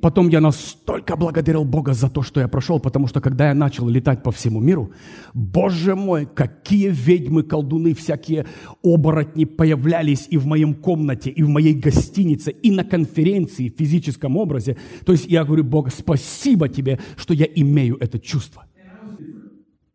Потом 0.01 0.29
я 0.29 0.39
настолько 0.39 1.15
благодарил 1.15 1.65
Бога 1.65 1.93
за 1.93 2.07
то, 2.07 2.21
что 2.21 2.41
я 2.41 2.47
прошел, 2.47 2.79
потому 2.79 3.07
что 3.07 3.21
когда 3.21 3.47
я 3.47 3.55
начал 3.55 3.89
летать 3.89 4.21
по 4.21 4.31
всему 4.31 4.59
миру, 4.59 4.91
Боже 5.33 5.95
мой, 5.95 6.27
какие 6.27 6.89
ведьмы, 6.89 7.41
колдуны, 7.41 7.95
всякие 7.95 8.45
оборотни 8.83 9.45
появлялись 9.45 10.27
и 10.29 10.37
в 10.37 10.45
моем 10.45 10.75
комнате, 10.75 11.31
и 11.31 11.41
в 11.41 11.49
моей 11.49 11.73
гостинице, 11.73 12.51
и 12.51 12.69
на 12.69 12.83
конференции 12.83 13.69
в 13.69 13.79
физическом 13.79 14.37
образе. 14.37 14.77
То 15.07 15.11
есть 15.11 15.25
я 15.25 15.43
говорю, 15.43 15.63
Бог, 15.63 15.91
спасибо 15.91 16.69
тебе, 16.69 16.99
что 17.17 17.33
я 17.33 17.47
имею 17.55 17.94
имею 17.95 18.01
это 18.01 18.19
чувство. 18.19 18.65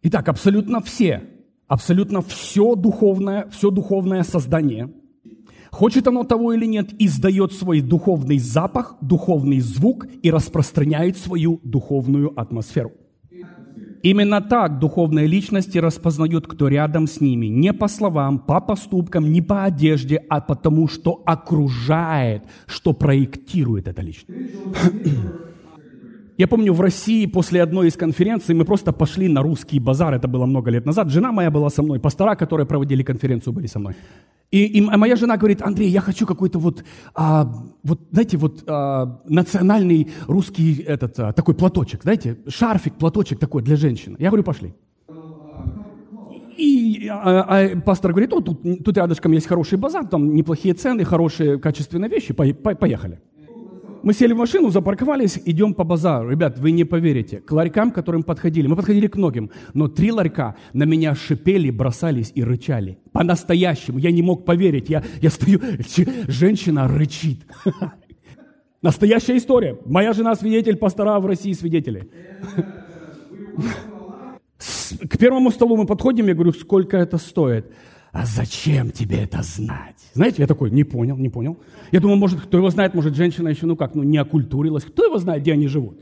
Итак, 0.03 0.29
абсолютно 0.29 0.81
все, 0.81 1.23
абсолютно 1.69 2.21
все 2.21 2.75
духовное, 2.75 3.47
все 3.51 3.71
духовное 3.71 4.23
создание, 4.23 4.89
хочет 5.71 6.09
оно 6.09 6.25
того 6.25 6.55
или 6.55 6.67
нет, 6.67 6.95
издает 6.99 7.53
свой 7.53 7.81
духовный 7.81 8.39
запах, 8.39 8.97
духовный 9.03 9.61
звук 9.61 10.07
и 10.23 10.31
распространяет 10.31 11.17
свою 11.17 11.61
духовную 11.65 12.33
атмосферу. 12.41 12.93
Именно 14.03 14.41
так 14.41 14.79
духовные 14.79 15.27
личности 15.27 15.77
распознают, 15.77 16.47
кто 16.47 16.69
рядом 16.69 17.07
с 17.07 17.21
ними. 17.21 17.49
Не 17.49 17.75
по 17.75 17.87
словам, 17.89 18.39
по 18.39 18.61
поступкам, 18.61 19.31
не 19.31 19.43
по 19.43 19.65
одежде, 19.65 20.17
а 20.31 20.41
потому, 20.41 20.89
что 20.89 21.23
окружает, 21.27 22.45
что 22.67 22.95
проектирует 22.95 23.89
эта 23.89 24.01
личность. 24.01 24.41
Я 26.41 26.49
помню, 26.49 26.73
в 26.73 26.81
России 26.81 27.27
после 27.27 27.63
одной 27.63 27.89
из 27.89 27.97
конференций 27.97 28.55
мы 28.55 28.65
просто 28.65 28.93
пошли 28.93 29.29
на 29.29 29.43
русский 29.43 29.79
базар, 29.79 30.15
это 30.15 30.27
было 30.27 30.47
много 30.47 30.71
лет 30.71 30.87
назад. 30.87 31.11
Жена 31.11 31.33
моя 31.33 31.51
была 31.51 31.69
со 31.69 31.83
мной, 31.83 32.01
пастора, 32.01 32.35
которые 32.35 32.67
проводили 32.67 33.03
конференцию, 33.03 33.53
были 33.53 33.67
со 33.67 33.79
мной. 33.79 33.95
И, 34.51 34.65
и 34.65 34.81
моя 34.81 35.17
жена 35.17 35.37
говорит, 35.37 35.61
Андрей, 35.61 35.91
я 35.91 36.01
хочу 36.01 36.27
какой-то 36.27 36.59
вот, 36.59 36.83
а, 37.15 37.45
вот 37.83 38.01
знаете, 38.11 38.39
вот 38.39 38.65
а, 38.67 39.21
национальный 39.29 40.09
русский 40.29 40.83
этот, 40.89 41.21
а, 41.21 41.33
такой 41.35 41.55
платочек, 41.55 42.05
знаете, 42.05 42.39
шарфик, 42.49 42.95
платочек 42.95 43.39
такой 43.39 43.63
для 43.63 43.77
женщины. 43.77 44.17
Я 44.19 44.29
говорю, 44.29 44.45
пошли. 44.45 44.73
И 46.57 47.07
а, 47.11 47.45
а, 47.49 47.81
пастор 47.81 48.13
говорит, 48.13 48.33
о, 48.33 48.41
тут, 48.41 48.63
тут 48.83 48.97
рядышком 48.97 49.33
есть 49.33 49.47
хороший 49.47 49.77
базар, 49.77 50.07
там 50.07 50.35
неплохие 50.35 50.73
цены, 50.73 51.05
хорошие 51.05 51.59
качественные 51.59 52.09
вещи, 52.09 52.33
по, 52.33 52.47
по, 52.55 52.75
поехали 52.75 53.21
мы 54.03 54.15
сели 54.15 54.33
в 54.33 54.39
машину, 54.39 54.71
запарковались, 54.71 55.39
идем 55.45 55.75
по 55.75 55.85
базару. 55.85 56.31
Ребят, 56.31 56.59
вы 56.59 56.71
не 56.71 56.85
поверите, 56.85 57.39
к 57.39 57.53
ларькам, 57.53 57.91
к 57.91 57.95
которым 57.95 58.23
подходили, 58.23 58.67
мы 58.67 58.77
подходили 58.77 59.07
к 59.07 59.17
многим, 59.17 59.51
но 59.75 59.89
три 59.89 60.13
ларька 60.13 60.57
на 60.73 60.85
меня 60.85 61.15
шипели, 61.15 61.71
бросались 61.71 62.33
и 62.35 62.43
рычали. 62.43 62.99
По-настоящему, 63.13 63.99
я 63.99 64.11
не 64.11 64.23
мог 64.23 64.45
поверить. 64.45 64.89
Я, 64.89 65.03
я 65.21 65.31
стою, 65.31 65.61
женщина 66.29 66.89
рычит. 66.89 67.41
Настоящая 68.83 69.37
история. 69.37 69.79
Моя 69.85 70.13
жена 70.13 70.35
свидетель, 70.35 70.77
пастора 70.77 71.21
в 71.21 71.27
России 71.27 71.53
свидетели. 71.53 72.09
К 75.09 75.19
первому 75.19 75.51
столу 75.51 75.77
мы 75.77 75.87
подходим, 75.87 76.27
я 76.27 76.35
говорю, 76.35 76.53
сколько 76.53 76.97
это 76.97 77.19
стоит? 77.19 77.67
А 78.13 78.27
зачем 78.27 78.91
тебе 78.91 79.19
это 79.19 79.43
знать? 79.43 79.97
Знаете, 80.15 80.43
я 80.43 80.47
такой, 80.47 80.71
не 80.71 80.85
понял, 80.85 81.17
не 81.17 81.29
понял. 81.29 81.59
Я 81.93 82.01
думаю, 82.01 82.19
может, 82.19 82.41
кто 82.41 82.59
его 82.59 82.71
знает, 82.71 82.95
может, 82.95 83.15
женщина 83.15 83.49
еще, 83.49 83.67
ну 83.67 83.77
как, 83.77 83.95
ну 83.95 84.03
не 84.03 84.19
окультурилась. 84.19 84.85
Кто 84.85 85.05
его 85.05 85.19
знает, 85.19 85.43
где 85.43 85.53
они 85.53 85.69
живут? 85.69 86.01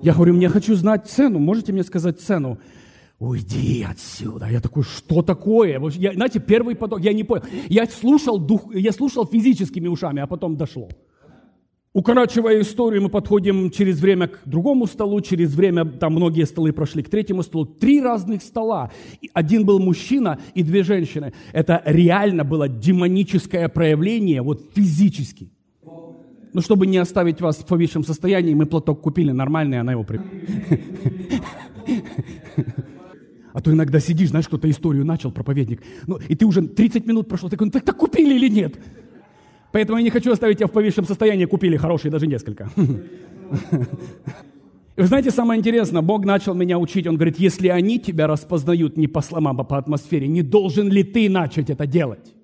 Я 0.00 0.14
говорю, 0.14 0.34
мне 0.34 0.48
хочу 0.48 0.74
знать 0.74 1.06
цену, 1.06 1.38
можете 1.38 1.72
мне 1.72 1.82
сказать 1.82 2.20
цену? 2.20 2.58
Уйди 3.18 3.86
отсюда. 3.88 4.48
Я 4.48 4.60
такой, 4.60 4.82
что 4.82 5.22
такое? 5.22 5.80
Я, 5.90 6.12
знаете, 6.12 6.40
первый 6.40 6.74
поток, 6.74 7.00
я 7.00 7.12
не 7.12 7.22
понял. 7.22 7.44
Я 7.68 7.86
слушал, 7.86 8.38
дух, 8.38 8.74
я 8.74 8.90
слушал 8.92 9.26
физическими 9.26 9.86
ушами, 9.88 10.20
а 10.20 10.26
потом 10.26 10.56
дошло. 10.56 10.88
Укорачивая 11.94 12.62
историю, 12.62 13.02
мы 13.02 13.10
подходим 13.10 13.70
через 13.70 14.00
время 14.00 14.28
к 14.28 14.40
другому 14.46 14.86
столу, 14.86 15.20
через 15.20 15.54
время, 15.54 15.84
там 15.84 16.14
многие 16.14 16.46
столы 16.46 16.72
прошли 16.72 17.02
к 17.02 17.10
третьему 17.10 17.42
столу. 17.42 17.66
Три 17.66 18.00
разных 18.00 18.42
стола. 18.42 18.90
Один 19.34 19.66
был 19.66 19.78
мужчина 19.78 20.38
и 20.54 20.62
две 20.62 20.84
женщины. 20.84 21.34
Это 21.52 21.82
реально 21.84 22.44
было 22.44 22.66
демоническое 22.66 23.68
проявление, 23.68 24.40
вот 24.40 24.62
физически. 24.74 25.50
Ну, 26.54 26.62
чтобы 26.62 26.86
не 26.86 26.96
оставить 26.96 27.42
вас 27.42 27.58
в 27.58 27.66
повисшем 27.66 28.04
состоянии, 28.04 28.54
мы 28.54 28.64
платок 28.64 29.02
купили 29.02 29.32
нормальный, 29.32 29.78
она 29.78 29.92
его 29.92 30.04
при... 30.04 30.20
А 33.54 33.60
то 33.60 33.70
иногда 33.70 34.00
сидишь, 34.00 34.30
знаешь, 34.30 34.48
кто-то 34.48 34.70
историю 34.70 35.04
начал, 35.04 35.30
проповедник, 35.30 35.82
ну, 36.06 36.18
и 36.26 36.34
ты 36.34 36.46
уже 36.46 36.62
30 36.62 37.06
минут 37.06 37.28
прошло, 37.28 37.50
такой, 37.50 37.66
ну 37.66 37.70
так, 37.70 37.84
так 37.84 37.98
купили 37.98 38.34
или 38.34 38.48
нет? 38.48 38.78
Поэтому 39.72 39.98
я 39.98 40.04
не 40.04 40.10
хочу 40.10 40.30
оставить 40.30 40.58
тебя 40.58 40.66
в 40.66 40.72
повисшем 40.72 41.06
состоянии, 41.06 41.46
купили 41.46 41.76
хорошие 41.76 42.12
даже 42.12 42.26
несколько. 42.26 42.68
Вы 44.94 45.06
знаете, 45.06 45.30
самое 45.30 45.58
интересное, 45.58 46.02
Бог 46.02 46.26
начал 46.26 46.54
меня 46.54 46.78
учить, 46.78 47.06
Он 47.06 47.14
говорит, 47.14 47.38
если 47.38 47.68
они 47.68 47.98
тебя 47.98 48.26
распознают 48.26 48.98
не 48.98 49.08
по 49.08 49.22
словам, 49.22 49.60
а 49.60 49.64
по 49.64 49.78
атмосфере, 49.78 50.28
не 50.28 50.42
должен 50.42 50.90
ли 50.90 51.02
ты 51.02 51.30
начать 51.30 51.70
это 51.70 51.86
делать? 51.86 52.34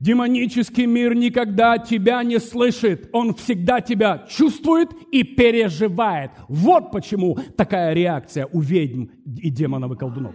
Демонический 0.00 0.86
мир 0.86 1.14
никогда 1.14 1.78
тебя 1.78 2.24
не 2.24 2.40
слышит. 2.40 3.08
Он 3.12 3.34
всегда 3.34 3.80
тебя 3.80 4.26
чувствует 4.28 4.88
и 5.12 5.22
переживает. 5.22 6.32
Вот 6.48 6.90
почему 6.90 7.38
такая 7.56 7.94
реакция 7.94 8.48
у 8.52 8.58
ведьм 8.60 9.04
и 9.24 9.48
демонов 9.48 9.92
и 9.92 9.96
колдунов. 9.96 10.34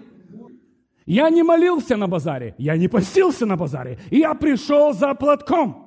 Я 1.06 1.30
не 1.30 1.44
молился 1.44 1.98
на 1.98 2.08
базаре, 2.08 2.56
я 2.58 2.78
не 2.78 2.88
постился 2.88 3.46
на 3.46 3.58
базаре, 3.58 4.00
я 4.10 4.34
пришел 4.36 4.94
за 4.94 5.14
платком 5.14 5.87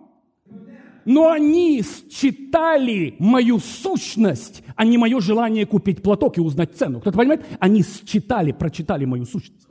но 1.10 1.32
они 1.32 1.82
считали 2.08 3.16
мою 3.18 3.58
сущность, 3.58 4.62
а 4.76 4.84
не 4.84 4.96
мое 4.96 5.20
желание 5.20 5.66
купить 5.66 6.02
платок 6.02 6.38
и 6.38 6.40
узнать 6.40 6.76
цену. 6.76 7.00
Кто-то 7.00 7.18
понимает? 7.18 7.44
Они 7.58 7.82
считали, 7.82 8.52
прочитали 8.52 9.06
мою 9.06 9.24
сущность. 9.24 9.66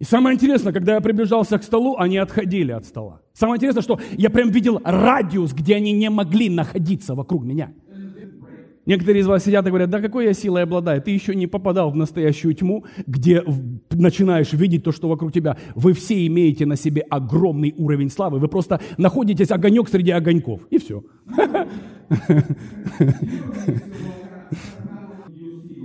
И 0.00 0.04
самое 0.04 0.34
интересное, 0.34 0.72
когда 0.72 0.94
я 0.94 1.00
приближался 1.00 1.58
к 1.58 1.62
столу, 1.62 1.96
они 1.96 2.18
отходили 2.18 2.72
от 2.72 2.86
стола. 2.86 3.20
Самое 3.34 3.58
интересное, 3.58 3.82
что 3.82 4.00
я 4.18 4.30
прям 4.30 4.50
видел 4.50 4.80
радиус, 4.84 5.52
где 5.52 5.76
они 5.76 5.92
не 5.92 6.10
могли 6.10 6.50
находиться 6.50 7.14
вокруг 7.14 7.44
меня. 7.44 7.72
Некоторые 8.86 9.22
из 9.22 9.26
вас 9.26 9.44
сидят 9.44 9.66
и 9.66 9.70
говорят, 9.70 9.90
да 9.90 10.00
какой 10.00 10.26
я 10.26 10.34
силой 10.34 10.62
обладаю? 10.62 11.00
Ты 11.00 11.10
еще 11.10 11.34
не 11.34 11.46
попадал 11.46 11.90
в 11.90 11.96
настоящую 11.96 12.54
тьму, 12.54 12.84
где 13.06 13.42
начинаешь 13.90 14.52
видеть 14.52 14.84
то, 14.84 14.92
что 14.92 15.08
вокруг 15.08 15.32
тебя. 15.32 15.56
Вы 15.74 15.94
все 15.94 16.26
имеете 16.26 16.66
на 16.66 16.76
себе 16.76 17.02
огромный 17.02 17.74
уровень 17.76 18.10
славы. 18.10 18.38
Вы 18.38 18.48
просто 18.48 18.80
находитесь 18.98 19.50
огонек 19.50 19.88
среди 19.88 20.10
огоньков. 20.10 20.66
И 20.70 20.78
все. 20.78 21.02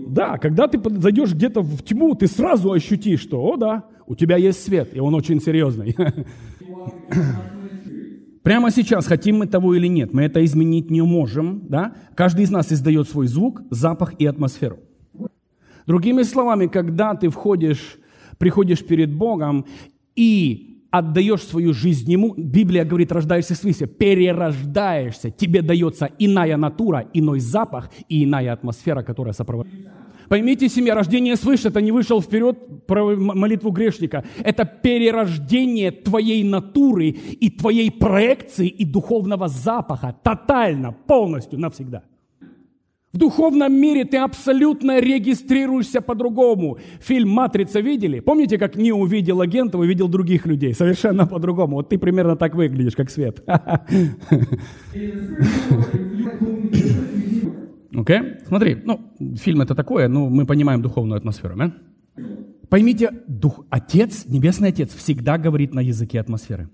Да, 0.09 0.39
когда 0.39 0.67
ты 0.67 0.79
зайдешь 0.99 1.33
где-то 1.33 1.61
в 1.61 1.83
тьму, 1.83 2.15
ты 2.15 2.25
сразу 2.25 2.71
ощутишь, 2.71 3.21
что, 3.21 3.43
о 3.43 3.57
да, 3.57 3.85
у 4.07 4.15
тебя 4.15 4.37
есть 4.37 4.63
свет, 4.63 4.89
и 4.95 4.99
он 4.99 5.13
очень 5.13 5.39
серьезный. 5.39 5.95
Прямо 8.43 8.71
сейчас, 8.71 9.05
хотим 9.05 9.39
мы 9.39 9.47
того 9.47 9.75
или 9.75 9.87
нет, 9.87 10.13
мы 10.13 10.23
это 10.23 10.43
изменить 10.45 10.89
не 10.89 11.01
можем. 11.01 11.63
Да? 11.67 11.95
Каждый 12.15 12.43
из 12.43 12.51
нас 12.51 12.71
издает 12.71 13.09
свой 13.09 13.27
звук, 13.27 13.61
запах 13.69 14.13
и 14.17 14.25
атмосферу. 14.25 14.79
Другими 15.85 16.23
словами, 16.23 16.67
когда 16.67 17.15
ты 17.15 17.29
входишь, 17.29 17.97
приходишь 18.37 18.85
перед 18.85 19.13
Богом 19.13 19.65
и 20.15 20.69
отдаешь 20.91 21.43
свою 21.43 21.73
жизнь 21.73 22.11
Ему, 22.11 22.33
Библия 22.35 22.85
говорит, 22.85 23.11
рождаешься 23.11 23.55
свыше, 23.55 23.87
перерождаешься, 23.87 25.29
тебе 25.29 25.61
дается 25.61 26.09
иная 26.17 26.57
натура, 26.57 27.07
иной 27.13 27.39
запах 27.39 27.89
и 28.07 28.23
иная 28.23 28.53
атмосфера, 28.53 29.03
которая 29.03 29.33
сопровождает. 29.33 29.98
Поймите, 30.29 30.69
семья, 30.69 30.93
рождение 30.93 31.35
свыше, 31.35 31.69
это 31.69 31.81
не 31.81 31.91
вышел 31.91 32.21
вперед 32.21 32.57
молитву 32.87 33.71
грешника. 33.71 34.23
Это 34.43 34.63
перерождение 34.63 35.91
твоей 35.91 36.43
натуры 36.43 37.09
и 37.09 37.49
твоей 37.49 37.91
проекции 37.91 38.67
и 38.67 38.85
духовного 38.85 39.47
запаха. 39.47 40.15
Тотально, 40.23 40.91
полностью, 40.91 41.59
навсегда. 41.59 42.03
В 43.11 43.17
духовном 43.17 43.73
мире 43.73 44.05
ты 44.05 44.17
абсолютно 44.17 44.99
регистрируешься 44.99 45.99
по-другому. 45.99 46.77
Фильм 47.01 47.29
«Матрица» 47.29 47.79
видели? 47.79 48.19
Помните, 48.19 48.59
как 48.59 48.75
не 48.75 48.91
увидел 48.91 49.41
агента, 49.41 49.79
увидел 49.79 50.07
других 50.07 50.45
людей? 50.45 50.75
Совершенно 50.75 51.25
по-другому. 51.25 51.77
Вот 51.77 51.89
ты 51.89 51.97
примерно 51.97 52.35
так 52.35 52.53
выглядишь, 52.53 52.95
как 52.95 53.09
свет. 53.09 53.43
Окей? 57.95 58.19
Okay? 58.19 58.47
Смотри, 58.47 58.77
ну, 58.85 59.13
фильм 59.35 59.61
это 59.61 59.75
такое, 59.75 60.07
но 60.07 60.29
мы 60.29 60.45
понимаем 60.45 60.81
духовную 60.81 61.17
атмосферу, 61.17 61.55
да? 61.57 61.73
Поймите, 62.69 63.09
дух, 63.27 63.65
Отец, 63.71 64.25
Небесный 64.27 64.69
Отец 64.69 64.93
всегда 64.93 65.39
говорит 65.39 65.73
на 65.73 65.79
языке 65.79 66.19
атмосферы. 66.19 66.69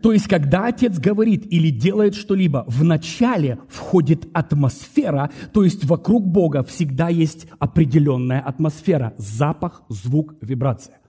То 0.00 0.12
есть, 0.12 0.28
когда 0.28 0.66
Отец 0.66 0.98
говорит 0.98 1.46
или 1.52 1.70
делает 1.70 2.14
что-либо, 2.14 2.64
вначале 2.68 3.58
входит 3.68 4.28
атмосфера, 4.32 5.30
то 5.52 5.64
есть 5.64 5.84
вокруг 5.84 6.26
Бога 6.26 6.62
всегда 6.62 7.08
есть 7.08 7.46
определенная 7.58 8.40
атмосфера, 8.40 9.14
запах, 9.16 9.82
звук, 9.88 10.34
вибрация. 10.40 11.01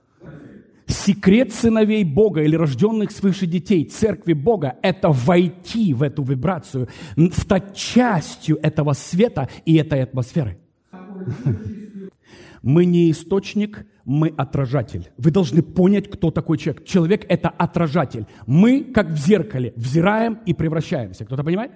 Секрет 0.86 1.52
сыновей 1.52 2.04
Бога 2.04 2.42
или 2.42 2.56
рожденных 2.56 3.10
свыше 3.10 3.46
детей, 3.46 3.84
церкви 3.84 4.34
Бога, 4.34 4.76
это 4.82 5.10
войти 5.10 5.94
в 5.94 6.02
эту 6.02 6.22
вибрацию, 6.22 6.88
стать 7.32 7.74
частью 7.74 8.58
этого 8.62 8.92
света 8.92 9.48
и 9.64 9.76
этой 9.76 10.02
атмосферы. 10.02 10.58
Мы 12.62 12.86
не 12.86 13.10
источник, 13.10 13.86
мы 14.06 14.32
отражатель. 14.36 15.10
Вы 15.18 15.30
должны 15.30 15.62
понять, 15.62 16.10
кто 16.10 16.30
такой 16.30 16.58
человек. 16.58 16.84
Человек– 16.84 17.26
это 17.28 17.48
отражатель. 17.48 18.26
Мы, 18.46 18.84
как 18.84 19.08
в 19.10 19.16
зеркале, 19.16 19.72
взираем 19.76 20.38
и 20.46 20.54
превращаемся. 20.54 21.24
Кто-то 21.24 21.44
понимает? 21.44 21.72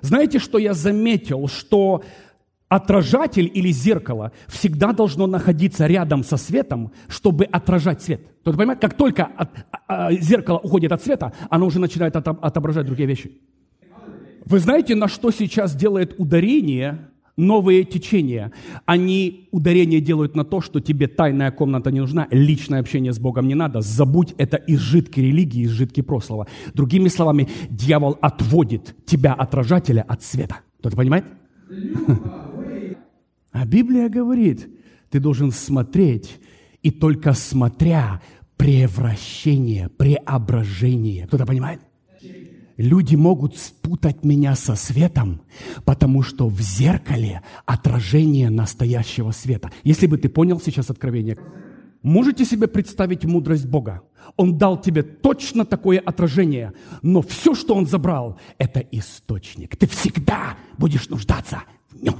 Знаете, 0.00 0.38
что 0.38 0.58
я 0.58 0.72
заметил? 0.72 1.48
Что 1.48 2.02
отражатель 2.68 3.50
или 3.52 3.70
зеркало 3.70 4.32
всегда 4.48 4.92
должно 4.92 5.26
находиться 5.26 5.86
рядом 5.86 6.24
со 6.24 6.36
светом, 6.36 6.92
чтобы 7.08 7.44
отражать 7.44 8.02
свет. 8.02 8.22
Кто-то 8.40 8.58
понимает, 8.58 8.80
как 8.80 8.94
только 8.94 9.24
от, 9.24 9.50
а, 9.70 10.06
а, 10.08 10.12
зеркало 10.12 10.58
уходит 10.58 10.92
от 10.92 11.02
света, 11.02 11.32
оно 11.50 11.66
уже 11.66 11.78
начинает 11.78 12.16
отображать 12.16 12.86
другие 12.86 13.08
вещи. 13.08 13.32
Вы 14.44 14.58
знаете, 14.60 14.94
на 14.94 15.08
что 15.08 15.30
сейчас 15.32 15.74
делает 15.74 16.14
ударение 16.18 17.08
новые 17.36 17.84
течения? 17.84 18.52
Они 18.84 19.48
ударение 19.50 20.00
делают 20.00 20.36
на 20.36 20.44
то, 20.44 20.60
что 20.60 20.80
тебе 20.80 21.08
тайная 21.08 21.50
комната 21.50 21.90
не 21.90 22.00
нужна, 22.00 22.28
личное 22.30 22.80
общение 22.80 23.12
с 23.12 23.18
Богом 23.18 23.48
не 23.48 23.56
надо. 23.56 23.80
Забудь 23.80 24.34
это 24.38 24.56
изжитки 24.56 25.18
религии, 25.18 25.64
изжитки 25.64 26.00
прошлого. 26.00 26.46
Другими 26.74 27.08
словами, 27.08 27.48
дьявол 27.70 28.18
отводит 28.20 28.94
тебя, 29.04 29.34
отражателя, 29.34 30.04
от 30.06 30.22
света. 30.22 30.58
Кто-то 30.78 30.96
понимает? 30.96 31.24
А 33.56 33.64
Библия 33.64 34.10
говорит, 34.10 34.68
ты 35.08 35.18
должен 35.18 35.50
смотреть, 35.50 36.38
и 36.82 36.90
только 36.90 37.32
смотря 37.32 38.20
превращение, 38.58 39.88
преображение. 39.88 41.26
Кто-то 41.26 41.46
понимает? 41.46 41.80
Люди 42.76 43.16
могут 43.16 43.56
спутать 43.56 44.24
меня 44.24 44.54
со 44.56 44.74
светом, 44.74 45.40
потому 45.86 46.20
что 46.22 46.48
в 46.48 46.60
зеркале 46.60 47.40
отражение 47.64 48.50
настоящего 48.50 49.30
света. 49.30 49.70
Если 49.84 50.06
бы 50.06 50.18
ты 50.18 50.28
понял 50.28 50.60
сейчас 50.60 50.90
откровение, 50.90 51.38
можете 52.02 52.44
себе 52.44 52.66
представить 52.66 53.24
мудрость 53.24 53.64
Бога? 53.64 54.02
Он 54.36 54.58
дал 54.58 54.78
тебе 54.78 55.02
точно 55.02 55.64
такое 55.64 55.98
отражение, 55.98 56.74
но 57.00 57.22
все, 57.22 57.54
что 57.54 57.74
Он 57.74 57.86
забрал, 57.86 58.38
это 58.58 58.80
источник. 58.80 59.76
Ты 59.76 59.86
всегда 59.86 60.58
будешь 60.76 61.08
нуждаться 61.08 61.62
в 61.90 62.02
нем. 62.02 62.16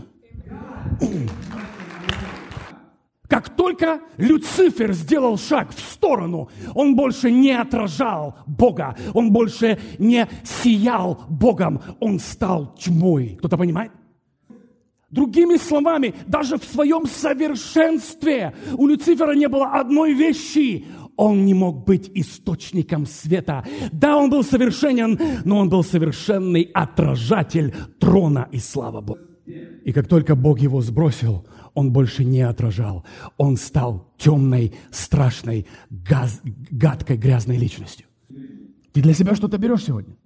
Как 3.29 3.57
только 3.57 4.01
Люцифер 4.19 4.93
сделал 4.93 5.37
шаг 5.37 5.71
в 5.71 5.81
сторону, 5.81 6.49
он 6.75 6.95
больше 6.95 7.31
не 7.31 7.53
отражал 7.53 8.37
Бога, 8.47 8.97
он 9.15 9.33
больше 9.33 9.79
не 9.99 10.29
сиял 10.45 11.25
Богом, 11.29 11.81
он 12.01 12.21
стал 12.21 12.75
тьмой. 12.77 13.37
Кто-то 13.39 13.57
понимает? 13.57 13.91
Другими 15.11 15.57
словами, 15.57 16.15
даже 16.27 16.59
в 16.59 16.65
своем 16.65 17.07
совершенстве 17.07 18.55
у 18.75 18.87
Люцифера 18.87 19.33
не 19.33 19.49
было 19.49 19.69
одной 19.73 20.13
вещи. 20.13 20.85
Он 21.17 21.47
не 21.47 21.55
мог 21.55 21.85
быть 21.85 22.11
источником 22.15 23.07
света. 23.07 23.65
Да, 23.93 24.19
он 24.19 24.31
был 24.31 24.45
совершенен, 24.45 25.19
но 25.45 25.59
он 25.59 25.69
был 25.69 25.83
совершенный 25.83 26.71
отражатель 26.75 27.75
трона 27.99 28.49
и 28.53 28.59
слава 28.59 29.01
Бога. 29.01 29.36
И 29.47 29.93
как 29.93 30.09
только 30.09 30.35
Бог 30.35 30.59
его 30.59 30.81
сбросил, 30.83 31.47
он 31.75 31.93
больше 31.93 32.25
не 32.25 32.41
отражал. 32.41 33.05
Он 33.37 33.57
стал 33.57 34.13
темной, 34.19 34.75
страшной, 34.91 35.67
газ, 35.91 36.41
гадкой, 36.71 37.17
грязной 37.17 37.57
личностью. 37.57 38.07
Ты 38.93 39.03
для 39.03 39.15
себя 39.15 39.35
что-то 39.35 39.59
берешь 39.59 39.85
сегодня? 39.85 40.17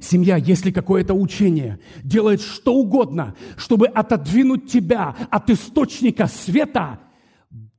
Семья, 0.00 0.36
если 0.36 0.70
какое-то 0.70 1.14
учение 1.14 1.78
делает 2.02 2.40
что 2.40 2.74
угодно, 2.74 3.34
чтобы 3.56 3.86
отодвинуть 3.86 4.70
тебя 4.70 5.14
от 5.30 5.50
источника 5.50 6.26
света, 6.26 7.00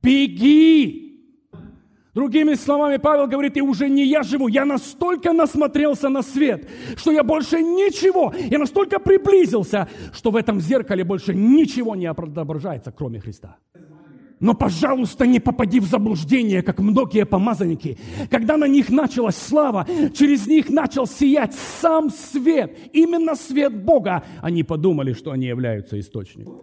беги! 0.02 1.01
Другими 2.14 2.54
словами, 2.54 2.98
Павел 2.98 3.26
говорит, 3.26 3.56
и 3.56 3.62
уже 3.62 3.88
не 3.88 4.04
я 4.04 4.22
живу, 4.22 4.48
я 4.48 4.66
настолько 4.66 5.32
насмотрелся 5.32 6.10
на 6.10 6.22
свет, 6.22 6.68
что 6.96 7.10
я 7.10 7.24
больше 7.24 7.62
ничего, 7.62 8.34
я 8.50 8.58
настолько 8.58 8.98
приблизился, 8.98 9.88
что 10.12 10.30
в 10.30 10.36
этом 10.36 10.60
зеркале 10.60 11.04
больше 11.04 11.34
ничего 11.34 11.94
не 11.94 12.04
отображается, 12.06 12.92
кроме 12.92 13.18
Христа. 13.18 13.56
Но, 14.40 14.54
пожалуйста, 14.54 15.24
не 15.24 15.38
попади 15.38 15.78
в 15.78 15.84
заблуждение, 15.84 16.62
как 16.62 16.80
многие 16.80 17.24
помазанники. 17.24 17.96
Когда 18.28 18.56
на 18.56 18.66
них 18.66 18.90
началась 18.90 19.36
слава, 19.36 19.86
через 20.14 20.48
них 20.48 20.68
начал 20.68 21.06
сиять 21.06 21.54
сам 21.54 22.10
свет, 22.10 22.76
именно 22.92 23.36
свет 23.36 23.84
Бога. 23.84 24.24
Они 24.40 24.64
подумали, 24.64 25.12
что 25.12 25.30
они 25.30 25.46
являются 25.46 25.98
источником. 25.98 26.60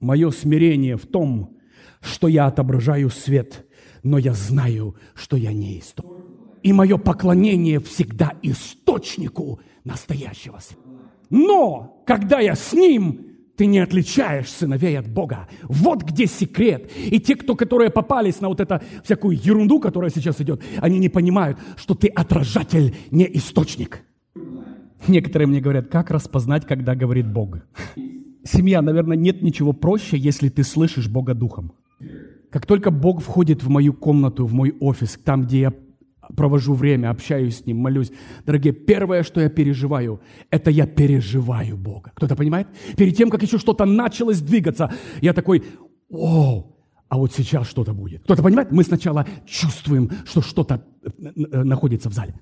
Мое 0.00 0.30
смирение 0.30 0.96
в 0.96 1.06
том, 1.06 1.58
что 2.00 2.28
я 2.28 2.46
отображаю 2.46 3.10
свет, 3.10 3.67
но 4.02 4.18
я 4.18 4.32
знаю, 4.32 4.94
что 5.14 5.36
я 5.36 5.52
не 5.52 5.78
источник. 5.78 6.14
И 6.62 6.72
мое 6.72 6.98
поклонение 6.98 7.80
всегда 7.80 8.32
источнику 8.42 9.60
настоящего 9.84 10.58
света. 10.58 10.82
Но, 11.30 12.02
когда 12.06 12.40
я 12.40 12.54
с 12.54 12.72
ним, 12.72 13.28
ты 13.56 13.66
не 13.66 13.80
отличаешь 13.80 14.48
сыновей 14.48 14.98
от 14.98 15.08
Бога. 15.08 15.48
Вот 15.64 16.02
где 16.04 16.26
секрет. 16.26 16.90
И 16.96 17.18
те, 17.20 17.34
кто, 17.34 17.56
которые 17.56 17.90
попались 17.90 18.40
на 18.40 18.48
вот 18.48 18.60
эту 18.60 18.80
всякую 19.02 19.36
ерунду, 19.36 19.80
которая 19.80 20.10
сейчас 20.10 20.40
идет, 20.40 20.62
они 20.78 20.98
не 20.98 21.08
понимают, 21.08 21.58
что 21.76 21.94
ты 21.94 22.06
отражатель, 22.06 22.94
не 23.10 23.28
источник. 23.36 24.02
Некоторые 25.08 25.48
мне 25.48 25.60
говорят, 25.60 25.88
как 25.88 26.10
распознать, 26.10 26.66
когда 26.66 26.94
говорит 26.94 27.30
Бог? 27.30 27.58
Семья, 28.44 28.80
наверное, 28.80 29.16
нет 29.16 29.42
ничего 29.42 29.72
проще, 29.72 30.16
если 30.16 30.48
ты 30.48 30.62
слышишь 30.62 31.08
Бога 31.08 31.34
духом. 31.34 31.72
Как 32.50 32.66
только 32.66 32.90
Бог 32.90 33.22
входит 33.22 33.62
в 33.62 33.68
мою 33.68 33.92
комнату, 33.92 34.46
в 34.46 34.52
мой 34.52 34.74
офис, 34.80 35.18
там, 35.24 35.44
где 35.44 35.60
я 35.60 35.72
провожу 36.36 36.74
время, 36.74 37.10
общаюсь 37.10 37.58
с 37.58 37.66
Ним, 37.66 37.78
молюсь. 37.78 38.10
Дорогие, 38.44 38.72
первое, 38.72 39.22
что 39.22 39.40
я 39.40 39.48
переживаю, 39.48 40.20
это 40.50 40.70
я 40.70 40.86
переживаю 40.86 41.76
Бога. 41.76 42.12
Кто-то 42.14 42.36
понимает? 42.36 42.68
Перед 42.96 43.16
тем, 43.16 43.30
как 43.30 43.42
еще 43.42 43.58
что-то 43.58 43.84
началось 43.84 44.40
двигаться, 44.40 44.92
я 45.20 45.32
такой, 45.32 45.62
о, 46.10 46.74
а 47.08 47.16
вот 47.16 47.32
сейчас 47.32 47.68
что-то 47.68 47.92
будет. 47.92 48.22
Кто-то 48.24 48.42
понимает? 48.42 48.70
Мы 48.70 48.84
сначала 48.84 49.26
чувствуем, 49.46 50.10
что 50.24 50.42
что-то 50.42 50.84
э, 51.02 51.08
э, 51.36 51.62
находится 51.64 52.10
в 52.10 52.12
зале. 52.12 52.34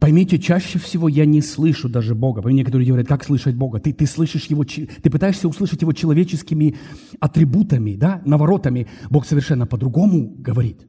Поймите, 0.00 0.38
чаще 0.38 0.78
всего 0.78 1.08
я 1.08 1.26
не 1.26 1.42
слышу 1.42 1.90
даже 1.90 2.14
Бога. 2.14 2.40
Поймите, 2.40 2.62
некоторые 2.62 2.88
говорят, 2.88 3.06
как 3.06 3.22
слышать 3.22 3.54
Бога? 3.54 3.80
Ты, 3.80 3.92
ты 3.92 4.06
слышишь 4.06 4.46
Его, 4.46 4.64
ты 4.64 5.10
пытаешься 5.10 5.46
услышать 5.46 5.82
Его 5.82 5.92
человеческими 5.92 6.74
атрибутами, 7.20 7.96
да, 7.96 8.22
наворотами. 8.24 8.88
Бог 9.10 9.26
совершенно 9.26 9.66
по-другому 9.66 10.34
говорит. 10.38 10.88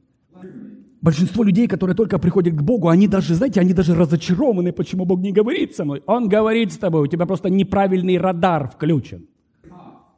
Большинство 1.02 1.44
людей, 1.44 1.66
которые 1.66 1.94
только 1.94 2.18
приходят 2.18 2.54
к 2.54 2.62
Богу, 2.62 2.88
они 2.88 3.06
даже, 3.06 3.34
знаете, 3.34 3.60
они 3.60 3.74
даже 3.74 3.94
разочарованы, 3.94 4.72
почему 4.72 5.04
Бог 5.04 5.20
не 5.20 5.32
говорит 5.32 5.76
со 5.76 5.84
мной. 5.84 6.02
Он 6.06 6.28
говорит 6.28 6.72
с 6.72 6.78
тобой, 6.78 7.02
у 7.02 7.06
тебя 7.06 7.26
просто 7.26 7.50
неправильный 7.50 8.16
радар 8.16 8.68
включен. 8.68 9.26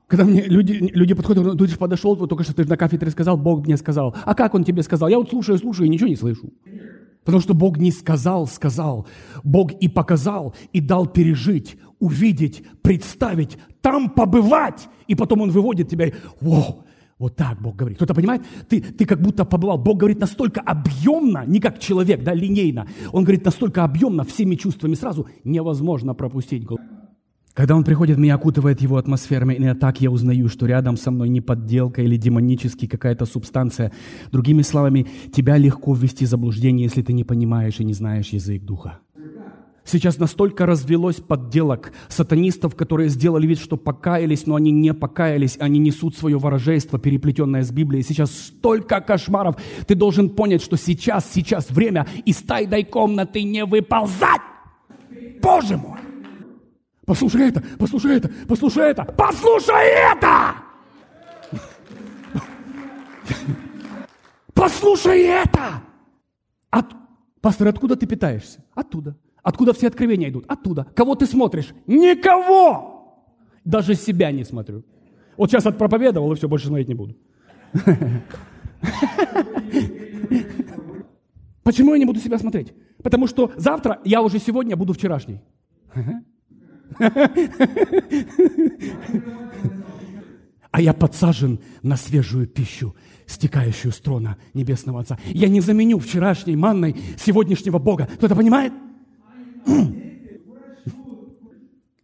Когда 0.06 0.24
мне 0.24 0.42
люди, 0.42 0.72
люди 0.94 1.14
подходят, 1.14 1.42
говорят, 1.42 1.58
ты 1.58 1.66
же 1.66 1.78
подошел, 1.78 2.14
вот 2.14 2.28
только 2.28 2.44
что 2.44 2.54
ты 2.54 2.64
на 2.66 2.76
кафедре 2.76 3.10
сказал, 3.10 3.38
Бог 3.38 3.66
мне 3.66 3.76
сказал. 3.76 4.14
А 4.24 4.34
как 4.34 4.54
он 4.54 4.62
тебе 4.62 4.82
сказал? 4.82 5.08
Я 5.08 5.18
вот 5.18 5.30
слушаю, 5.30 5.58
слушаю 5.58 5.86
и 5.86 5.90
ничего 5.90 6.08
не 6.08 6.16
слышу. 6.16 6.52
Потому 7.24 7.40
что 7.40 7.54
Бог 7.54 7.78
не 7.78 7.90
сказал, 7.90 8.46
сказал. 8.46 9.06
Бог 9.42 9.72
и 9.72 9.88
показал, 9.88 10.54
и 10.72 10.80
дал 10.80 11.06
пережить, 11.06 11.76
увидеть, 11.98 12.64
представить, 12.82 13.58
там 13.80 14.10
побывать. 14.10 14.88
И 15.06 15.14
потом 15.14 15.40
Он 15.40 15.50
выводит 15.50 15.88
тебя, 15.88 16.06
и, 16.06 16.12
вау, 16.40 16.84
вот 17.18 17.36
так 17.36 17.60
Бог 17.60 17.76
говорит. 17.76 17.96
Кто-то 17.98 18.14
понимает? 18.14 18.42
Ты, 18.68 18.80
ты 18.80 19.06
как 19.06 19.20
будто 19.20 19.44
побывал. 19.44 19.78
Бог 19.78 19.98
говорит 19.98 20.18
настолько 20.18 20.60
объемно, 20.60 21.44
не 21.46 21.60
как 21.60 21.78
человек, 21.78 22.22
да, 22.22 22.34
линейно. 22.34 22.86
Он 23.12 23.24
говорит 23.24 23.44
настолько 23.44 23.84
объемно, 23.84 24.24
всеми 24.24 24.56
чувствами 24.56 24.94
сразу, 24.94 25.26
невозможно 25.44 26.14
пропустить. 26.14 26.66
Когда 27.54 27.76
он 27.76 27.84
приходит, 27.84 28.18
меня 28.18 28.34
окутывает 28.34 28.80
его 28.80 28.96
атмосферами, 28.96 29.54
и 29.54 29.74
так 29.74 30.00
я 30.00 30.10
узнаю, 30.10 30.48
что 30.48 30.66
рядом 30.66 30.96
со 30.96 31.12
мной 31.12 31.28
не 31.28 31.40
подделка 31.40 32.02
или 32.02 32.16
демонический 32.16 32.88
какая-то 32.88 33.26
субстанция. 33.26 33.92
Другими 34.32 34.62
словами, 34.62 35.06
тебя 35.32 35.56
легко 35.56 35.94
ввести 35.94 36.26
в 36.26 36.28
заблуждение, 36.28 36.82
если 36.82 37.02
ты 37.02 37.12
не 37.12 37.22
понимаешь 37.22 37.78
и 37.78 37.84
не 37.84 37.94
знаешь 37.94 38.30
язык 38.30 38.62
духа. 38.62 38.98
Сейчас 39.84 40.18
настолько 40.18 40.66
развелось 40.66 41.16
подделок 41.16 41.92
сатанистов, 42.08 42.74
которые 42.74 43.08
сделали 43.08 43.46
вид, 43.46 43.58
что 43.58 43.76
покаялись, 43.76 44.46
но 44.46 44.56
они 44.56 44.72
не 44.72 44.92
покаялись, 44.92 45.56
они 45.60 45.78
несут 45.78 46.16
свое 46.16 46.38
ворожейство, 46.38 46.98
переплетенное 46.98 47.62
с 47.62 47.70
Библией. 47.70 48.02
Сейчас 48.02 48.32
столько 48.32 49.00
кошмаров. 49.00 49.56
Ты 49.86 49.94
должен 49.94 50.30
понять, 50.30 50.62
что 50.62 50.76
сейчас, 50.76 51.30
сейчас 51.30 51.70
время 51.70 52.06
из 52.24 52.38
тайной 52.38 52.82
комнаты 52.82 53.44
не 53.44 53.64
выползать. 53.64 54.40
Боже 55.40 55.76
мой! 55.76 56.03
Послушай 57.06 57.48
это, 57.48 57.62
послушай 57.78 58.16
это, 58.16 58.30
послушай 58.48 58.90
это, 58.90 59.04
послушай 59.04 59.86
это! 60.12 60.54
Послушай 64.54 65.22
это! 65.22 65.82
От... 66.70 66.86
Пастор, 67.40 67.68
откуда 67.68 67.96
ты 67.96 68.06
питаешься? 68.06 68.64
Оттуда. 68.74 69.16
Откуда 69.42 69.74
все 69.74 69.88
откровения 69.88 70.30
идут? 70.30 70.44
Оттуда. 70.48 70.86
Кого 70.94 71.14
ты 71.14 71.26
смотришь? 71.26 71.74
Никого! 71.86 73.26
Даже 73.64 73.94
себя 73.94 74.32
не 74.32 74.44
смотрю. 74.44 74.84
Вот 75.36 75.50
сейчас 75.50 75.66
отпроповедовал, 75.66 76.32
и 76.32 76.36
все, 76.36 76.48
больше 76.48 76.68
смотреть 76.68 76.88
не 76.88 76.94
буду. 76.94 77.16
Почему 81.62 81.92
я 81.92 81.98
не 81.98 82.06
буду 82.06 82.20
себя 82.20 82.38
смотреть? 82.38 82.72
Потому 83.02 83.26
что 83.26 83.52
завтра 83.56 84.00
я 84.04 84.22
уже 84.22 84.38
сегодня 84.38 84.76
буду 84.76 84.92
вчерашний. 84.94 85.40
А 90.70 90.80
я 90.80 90.92
подсажен 90.92 91.60
на 91.82 91.96
свежую 91.96 92.48
пищу, 92.48 92.96
стекающую 93.26 93.92
с 93.92 93.98
трона 94.00 94.36
Небесного 94.54 95.00
Отца. 95.00 95.18
Я 95.26 95.48
не 95.48 95.60
заменю 95.60 96.00
вчерашней 96.00 96.56
манной 96.56 96.96
сегодняшнего 97.16 97.78
Бога. 97.78 98.08
Кто-то 98.16 98.34
понимает? 98.34 98.72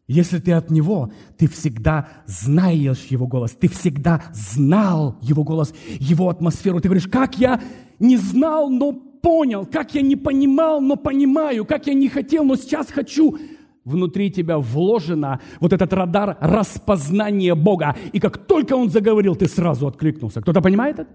Если 0.07 0.38
ты 0.38 0.53
от 0.53 0.71
Него, 0.71 1.12
ты 1.37 1.49
всегда 1.49 2.09
знаешь 2.27 3.07
Его 3.11 3.27
голос, 3.29 3.53
ты 3.53 3.69
всегда 3.69 4.23
знал 4.33 5.19
Его 5.21 5.45
голос, 5.45 5.73
Его 6.01 6.29
атмосферу. 6.29 6.81
Ты 6.81 6.88
говоришь, 6.88 7.07
как 7.07 7.38
я 7.38 7.61
не 8.01 8.16
знал, 8.16 8.71
но 8.71 8.93
понял, 8.93 9.66
как 9.66 9.95
я 9.95 10.03
не 10.03 10.16
понимал, 10.16 10.81
но 10.81 10.97
понимаю, 10.97 11.64
как 11.64 11.87
я 11.87 11.95
не 11.95 12.09
хотел, 12.09 12.45
но 12.45 12.57
сейчас 12.57 12.90
хочу. 12.90 13.38
Внутри 13.85 14.31
тебя 14.31 14.59
вложено 14.59 15.40
вот 15.61 15.73
этот 15.73 15.93
радар 15.93 16.37
распознания 16.40 17.55
Бога. 17.55 17.97
И 18.12 18.21
как 18.21 18.38
только 18.38 18.75
Он 18.75 18.90
заговорил, 18.90 19.37
ты 19.37 19.47
сразу 19.47 19.87
откликнулся. 19.87 20.40
Кто-то 20.40 20.61
понимает 20.61 20.99
это? 20.99 21.11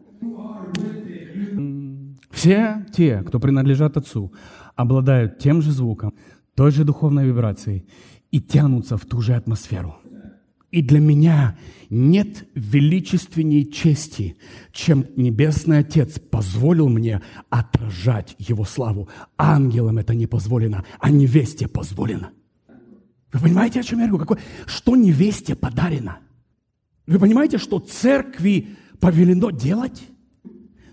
Все 2.31 2.85
те, 2.91 3.21
кто 3.21 3.39
принадлежат 3.39 3.97
Отцу, 3.97 4.33
обладают 4.75 5.37
тем 5.39 5.61
же 5.61 5.71
звуком, 5.71 6.13
той 6.55 6.71
же 6.71 6.83
духовной 6.83 7.25
вибрацией 7.25 7.85
и 8.31 8.41
тянутся 8.41 8.97
в 8.97 9.05
ту 9.05 9.21
же 9.21 9.33
атмосферу. 9.35 9.95
И 10.71 10.81
для 10.81 10.99
меня 10.99 11.57
нет 11.89 12.47
величественней 12.55 13.71
чести, 13.71 14.35
чем 14.73 15.05
Небесный 15.15 15.79
Отец 15.79 16.19
позволил 16.19 16.89
мне 16.89 17.21
отражать 17.49 18.35
Его 18.39 18.65
славу. 18.65 19.07
Ангелам 19.37 19.99
это 19.99 20.13
не 20.13 20.27
позволено, 20.27 20.83
а 20.99 21.11
невесте 21.11 21.69
позволено. 21.69 22.31
Вы 23.35 23.49
понимаете, 23.49 23.79
о 23.79 23.83
чем 23.83 23.99
я 23.99 24.07
говорю? 24.07 24.25
Какое, 24.25 24.39
что 24.65 24.95
невесте 24.95 25.55
подарено? 25.55 26.17
Вы 27.05 27.19
понимаете, 27.19 27.57
что 27.57 27.79
церкви 27.79 28.69
повелено 28.99 29.51
делать? 29.51 30.03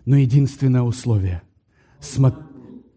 Но 0.05 0.16
единственное 0.16 0.83
условие– 0.83 1.42
смотри 2.00 2.42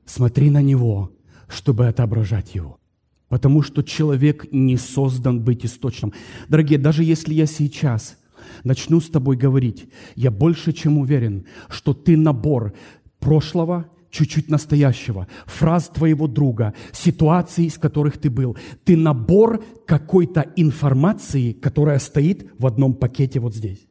Смотри 0.05 0.49
на 0.51 0.62
него, 0.62 1.12
чтобы 1.47 1.88
отображать 1.88 2.53
его. 2.55 2.79
Потому 3.27 3.63
что 3.63 3.81
человек 3.81 4.51
не 4.51 4.77
создан 4.77 5.41
быть 5.41 5.65
источным. 5.65 6.13
Дорогие, 6.47 6.77
даже 6.77 7.03
если 7.03 7.34
я 7.34 7.47
сейчас 7.47 8.17
начну 8.63 9.01
с 9.01 9.10
тобой 9.10 9.36
говорить, 9.36 9.89
я 10.15 10.29
больше 10.29 10.73
чем 10.73 10.99
уверен, 10.99 11.45
что 11.69 11.93
ты 11.93 12.15
набор 12.15 12.73
прошлого, 13.19 13.89
чуть-чуть 14.15 14.49
настоящего, 14.49 15.28
фраз 15.45 15.89
твоего 15.89 16.28
друга, 16.28 16.73
ситуаций, 16.93 17.65
из 17.65 17.78
которых 17.78 18.17
ты 18.17 18.30
был. 18.30 18.58
Ты 18.86 18.95
набор 18.95 19.62
какой-то 19.86 20.45
информации, 20.56 21.51
которая 21.51 21.99
стоит 21.99 22.49
в 22.58 22.65
одном 22.65 22.93
пакете 22.93 23.39
вот 23.39 23.54
здесь. 23.54 23.88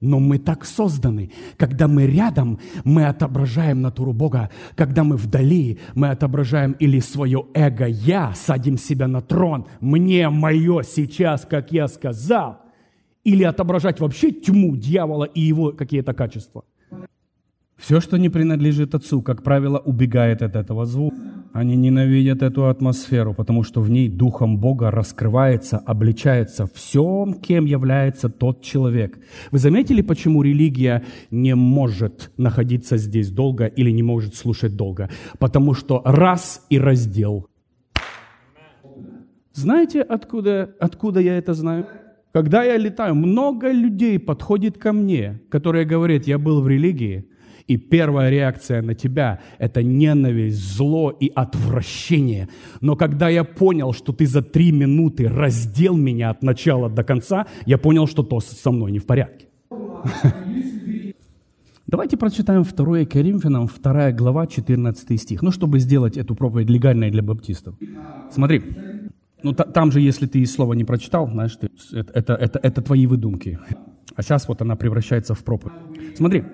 Но 0.00 0.18
мы 0.18 0.38
так 0.38 0.64
созданы. 0.64 1.30
Когда 1.56 1.86
мы 1.86 2.06
рядом, 2.06 2.58
мы 2.84 3.04
отображаем 3.04 3.82
натуру 3.82 4.12
Бога. 4.12 4.50
Когда 4.74 5.04
мы 5.04 5.16
вдали, 5.16 5.78
мы 5.94 6.08
отображаем 6.08 6.72
или 6.72 6.98
свое 6.98 7.46
эго 7.54 7.86
«я», 7.86 8.32
садим 8.34 8.78
себя 8.78 9.06
на 9.06 9.20
трон, 9.20 9.66
«мне 9.80 10.28
мое 10.28 10.82
сейчас, 10.82 11.46
как 11.48 11.70
я 11.70 11.86
сказал», 11.86 12.62
или 13.24 13.44
отображать 13.44 14.00
вообще 14.00 14.32
тьму 14.32 14.76
дьявола 14.76 15.24
и 15.24 15.40
его 15.40 15.70
какие-то 15.70 16.14
качества. 16.14 16.64
Все, 17.82 18.00
что 18.00 18.16
не 18.16 18.28
принадлежит 18.28 18.94
Отцу, 18.94 19.22
как 19.22 19.42
правило, 19.42 19.76
убегает 19.76 20.40
от 20.40 20.54
этого 20.54 20.86
звука. 20.86 21.16
Они 21.52 21.74
ненавидят 21.74 22.40
эту 22.40 22.68
атмосферу, 22.68 23.34
потому 23.34 23.64
что 23.64 23.80
в 23.80 23.90
ней 23.90 24.08
Духом 24.08 24.58
Бога 24.58 24.92
раскрывается, 24.92 25.78
обличается 25.78 26.68
всем, 26.72 27.34
кем 27.34 27.64
является 27.64 28.28
тот 28.28 28.62
человек. 28.62 29.18
Вы 29.50 29.58
заметили, 29.58 30.00
почему 30.00 30.42
религия 30.42 31.02
не 31.32 31.56
может 31.56 32.30
находиться 32.36 32.96
здесь 32.98 33.32
долго 33.32 33.66
или 33.66 33.90
не 33.90 34.04
может 34.04 34.36
слушать 34.36 34.76
долго? 34.76 35.10
Потому 35.40 35.74
что 35.74 36.02
раз 36.04 36.64
и 36.70 36.78
раздел. 36.78 37.48
Знаете, 39.54 40.02
откуда, 40.02 40.72
откуда 40.78 41.18
я 41.18 41.36
это 41.36 41.52
знаю? 41.52 41.86
Когда 42.32 42.62
я 42.62 42.76
летаю, 42.76 43.16
много 43.16 43.72
людей 43.72 44.20
подходит 44.20 44.78
ко 44.78 44.92
мне, 44.92 45.40
которые 45.50 45.84
говорят, 45.84 46.28
я 46.28 46.38
был 46.38 46.62
в 46.62 46.68
религии, 46.68 47.26
и 47.66 47.76
первая 47.76 48.30
реакция 48.30 48.82
на 48.82 48.94
тебя– 48.94 49.40
это 49.58 49.82
ненависть, 49.82 50.76
зло 50.76 51.10
и 51.10 51.30
отвращение. 51.34 52.48
Но 52.80 52.96
когда 52.96 53.28
я 53.28 53.44
понял, 53.44 53.92
что 53.92 54.12
ты 54.12 54.26
за 54.26 54.42
три 54.42 54.72
минуты 54.72 55.28
раздел 55.28 55.96
меня 55.96 56.30
от 56.30 56.42
начала 56.42 56.88
до 56.88 57.04
конца, 57.04 57.46
я 57.66 57.78
понял, 57.78 58.06
что 58.06 58.22
то 58.22 58.40
со 58.40 58.70
мной 58.70 58.92
не 58.92 58.98
в 58.98 59.06
порядке. 59.06 59.46
Давайте 61.86 62.16
прочитаем 62.16 62.62
2 62.62 63.04
Коринфянам, 63.04 63.68
2 63.68 64.12
глава, 64.12 64.46
14 64.46 65.20
стих. 65.20 65.42
Ну, 65.42 65.50
чтобы 65.50 65.78
сделать 65.78 66.16
эту 66.16 66.34
проповедь 66.34 66.70
легальной 66.70 67.10
для 67.10 67.22
баптистов. 67.22 67.74
Смотри, 68.30 68.62
ну 69.42 69.52
там 69.52 69.92
же, 69.92 70.00
если 70.00 70.26
ты 70.26 70.46
слова 70.46 70.74
не 70.74 70.84
прочитал, 70.84 71.28
знаешь, 71.28 71.56
ты, 71.56 71.68
это, 71.92 72.12
это, 72.14 72.34
это, 72.34 72.58
это 72.62 72.82
твои 72.82 73.06
выдумки. 73.06 73.58
А 74.14 74.22
сейчас 74.22 74.48
вот 74.48 74.62
она 74.62 74.76
превращается 74.76 75.34
в 75.34 75.44
проповедь. 75.44 75.74
Смотри, 76.16 76.44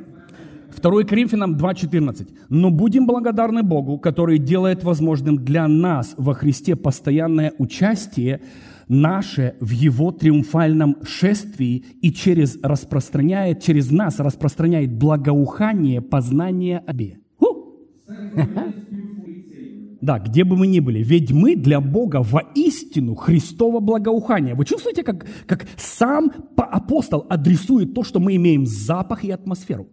2 0.77 1.05
Коринфянам 1.05 1.57
2.14. 1.57 2.29
«Но 2.49 2.71
будем 2.71 3.07
благодарны 3.07 3.63
Богу, 3.63 3.99
который 3.99 4.39
делает 4.39 4.85
возможным 4.85 5.45
для 5.45 5.67
нас 5.69 6.15
во 6.17 6.35
Христе 6.35 6.77
постоянное 6.77 7.53
участие 7.59 8.41
наше 8.89 9.55
в 9.61 9.71
Его 9.71 10.13
триумфальном 10.13 10.97
шествии 11.05 11.85
и 12.01 12.13
через 12.13 12.59
распространяет, 12.63 13.63
через 13.63 13.91
нас 13.91 14.19
распространяет 14.19 14.93
благоухание 14.93 16.01
познания 16.01 16.83
обе». 16.87 17.19
Да, 20.01 20.21
где 20.21 20.45
бы 20.45 20.57
мы 20.57 20.69
ни 20.69 20.79
были. 20.81 21.03
Ведь 21.03 21.33
мы 21.33 21.57
для 21.57 21.81
Бога 21.81 22.23
воистину 22.23 23.17
Христово 23.17 23.81
благоухание. 23.81 24.55
Вы 24.55 24.65
чувствуете, 24.65 25.03
как, 25.03 25.27
как 25.47 25.67
сам 25.77 26.31
апостол 26.57 27.27
адресует 27.29 27.95
то, 27.95 28.05
что 28.05 28.21
мы 28.21 28.37
имеем 28.37 28.65
запах 28.65 29.25
и 29.25 29.31
атмосферу? 29.31 29.89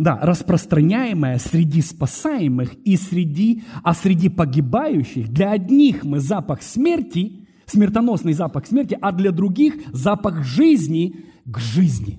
Да, 0.00 0.18
распространяемое 0.22 1.38
среди 1.38 1.82
спасаемых 1.82 2.72
и 2.86 2.96
среди, 2.96 3.62
а 3.82 3.92
среди 3.92 4.30
погибающих. 4.30 5.28
Для 5.28 5.50
одних 5.50 6.04
мы 6.04 6.20
запах 6.20 6.62
смерти, 6.62 7.46
смертоносный 7.66 8.32
запах 8.32 8.66
смерти, 8.66 8.96
а 8.98 9.12
для 9.12 9.30
других 9.30 9.74
запах 9.92 10.42
жизни 10.42 11.26
к 11.44 11.58
жизни. 11.58 12.18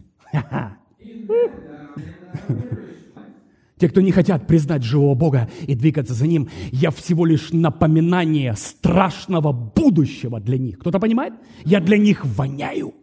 Те, 3.80 3.90
кто 3.90 4.00
не 4.02 4.12
хотят 4.12 4.46
признать 4.46 4.84
живого 4.84 5.16
Бога 5.16 5.50
и 5.66 5.74
двигаться 5.74 6.14
за 6.14 6.28
Ним, 6.28 6.50
я 6.72 6.92
всего 6.92 7.26
лишь 7.26 7.52
напоминание 7.52 8.54
страшного 8.56 9.52
будущего 9.52 10.40
для 10.40 10.60
них. 10.60 10.78
Кто-то 10.78 11.00
понимает? 11.00 11.34
Я 11.66 11.80
для 11.80 11.98
них 11.98 12.24
воняю. 12.24 12.94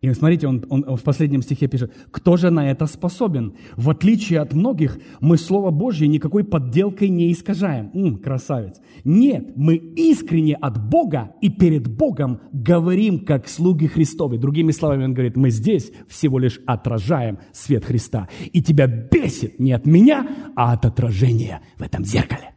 И 0.00 0.12
смотрите, 0.14 0.46
он, 0.46 0.64
он, 0.68 0.96
в 0.96 1.02
последнем 1.02 1.42
стихе 1.42 1.66
пишет, 1.66 1.92
кто 2.12 2.36
же 2.36 2.50
на 2.50 2.70
это 2.70 2.86
способен? 2.86 3.54
В 3.76 3.90
отличие 3.90 4.38
от 4.38 4.52
многих, 4.52 4.96
мы 5.20 5.36
Слово 5.36 5.72
Божье 5.72 6.06
никакой 6.06 6.44
подделкой 6.44 7.08
не 7.08 7.32
искажаем. 7.32 7.90
М, 7.94 8.18
красавец. 8.18 8.80
Нет, 9.02 9.56
мы 9.56 9.74
искренне 9.74 10.54
от 10.54 10.88
Бога 10.88 11.34
и 11.40 11.50
перед 11.50 11.88
Богом 11.88 12.40
говорим, 12.52 13.24
как 13.24 13.48
слуги 13.48 13.88
Христовы. 13.88 14.38
Другими 14.38 14.70
словами, 14.70 15.04
он 15.04 15.14
говорит, 15.14 15.36
мы 15.36 15.50
здесь 15.50 15.90
всего 16.06 16.38
лишь 16.38 16.60
отражаем 16.64 17.38
свет 17.52 17.84
Христа. 17.84 18.28
И 18.52 18.62
тебя 18.62 18.86
бесит 18.86 19.58
не 19.58 19.72
от 19.72 19.84
меня, 19.84 20.28
а 20.54 20.74
от 20.74 20.84
отражения 20.84 21.60
в 21.76 21.82
этом 21.82 22.04
зеркале. 22.04 22.54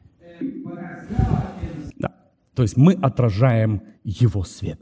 Да. 1.97 2.13
То 2.53 2.61
есть 2.61 2.77
мы 2.77 2.93
отражаем 2.93 3.81
Его 4.03 4.43
свет. 4.43 4.79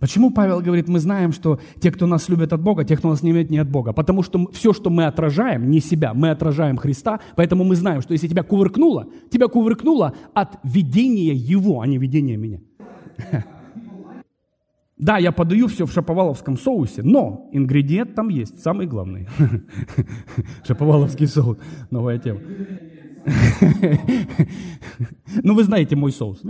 Почему 0.00 0.30
Павел 0.30 0.60
говорит, 0.60 0.88
мы 0.88 0.98
знаем, 0.98 1.32
что 1.32 1.60
те, 1.78 1.90
кто 1.90 2.06
нас 2.06 2.28
любят 2.30 2.52
от 2.52 2.62
Бога, 2.62 2.84
те, 2.84 2.96
кто 2.96 3.10
нас 3.10 3.22
не 3.22 3.32
любит, 3.32 3.50
не 3.50 3.58
от 3.58 3.68
Бога? 3.68 3.92
Потому 3.92 4.22
что 4.22 4.50
все, 4.52 4.72
что 4.72 4.88
мы 4.88 5.04
отражаем, 5.04 5.70
не 5.70 5.80
себя, 5.80 6.14
мы 6.14 6.30
отражаем 6.30 6.78
Христа, 6.78 7.20
поэтому 7.36 7.64
мы 7.64 7.76
знаем, 7.76 8.00
что 8.00 8.14
если 8.14 8.26
тебя 8.26 8.42
кувыркнуло, 8.42 9.08
тебя 9.30 9.48
кувыркнуло 9.48 10.14
от 10.34 10.58
видения 10.64 11.34
Его, 11.34 11.82
а 11.82 11.86
не 11.86 11.98
видения 11.98 12.36
меня. 12.36 12.60
Да, 15.00 15.16
я 15.16 15.32
подаю 15.32 15.66
все 15.66 15.86
в 15.86 15.92
шаповаловском 15.92 16.58
соусе, 16.58 17.02
но 17.02 17.48
ингредиент 17.52 18.14
там 18.14 18.28
есть, 18.28 18.60
самый 18.60 18.86
главный. 18.86 19.26
Шаповаловский 20.66 21.26
соус, 21.26 21.56
новая 21.90 22.18
тема. 22.18 22.40
Ну, 25.42 25.54
вы 25.54 25.64
знаете 25.64 25.96
мой 25.96 26.12
соус. 26.12 26.42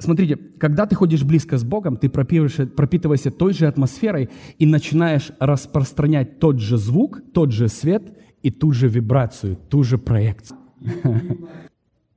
Смотрите, 0.00 0.36
когда 0.36 0.86
ты 0.86 0.94
ходишь 0.94 1.24
близко 1.24 1.58
с 1.58 1.64
Богом, 1.64 1.96
ты 1.96 2.08
пропитываешься 2.08 3.30
той 3.32 3.52
же 3.52 3.66
атмосферой 3.66 4.30
и 4.56 4.64
начинаешь 4.64 5.32
распространять 5.40 6.38
тот 6.38 6.60
же 6.60 6.76
звук, 6.76 7.20
тот 7.34 7.50
же 7.50 7.68
свет 7.68 8.16
и 8.42 8.50
ту 8.52 8.70
же 8.70 8.88
вибрацию, 8.88 9.56
ту 9.68 9.82
же 9.82 9.98
проекцию. 9.98 10.58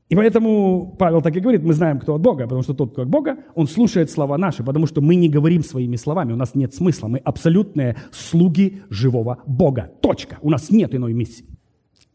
И 0.10 0.16
поэтому 0.16 0.94
Павел 1.00 1.22
так 1.22 1.36
и 1.38 1.40
говорит, 1.40 1.64
мы 1.64 1.74
знаем, 1.74 1.98
кто 1.98 2.16
от 2.16 2.22
Бога, 2.22 2.44
потому 2.44 2.64
что 2.64 2.74
тот, 2.74 2.92
кто 2.92 3.04
от 3.04 3.08
Бога, 3.08 3.38
он 3.56 3.66
слушает 3.68 4.12
слова 4.12 4.38
наши, 4.38 4.62
потому 4.62 4.86
что 4.86 5.00
мы 5.00 5.16
не 5.16 5.30
говорим 5.30 5.64
своими 5.64 5.96
словами, 5.96 6.34
у 6.34 6.36
нас 6.36 6.54
нет 6.54 6.76
смысла, 6.76 7.08
мы 7.08 7.20
абсолютные 7.20 7.96
слуги 8.12 8.82
живого 8.90 9.38
Бога. 9.48 9.90
Точка. 10.02 10.38
У 10.42 10.50
нас 10.50 10.70
нет 10.70 10.94
иной 10.94 11.14
миссии. 11.14 11.46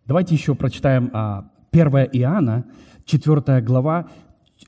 Давайте 0.05 0.35
еще 0.35 0.55
прочитаем 0.55 1.05
1 1.05 1.13
а, 1.15 2.05
Иоанна, 2.13 2.67
4 3.07 3.63
глава, 3.63 4.11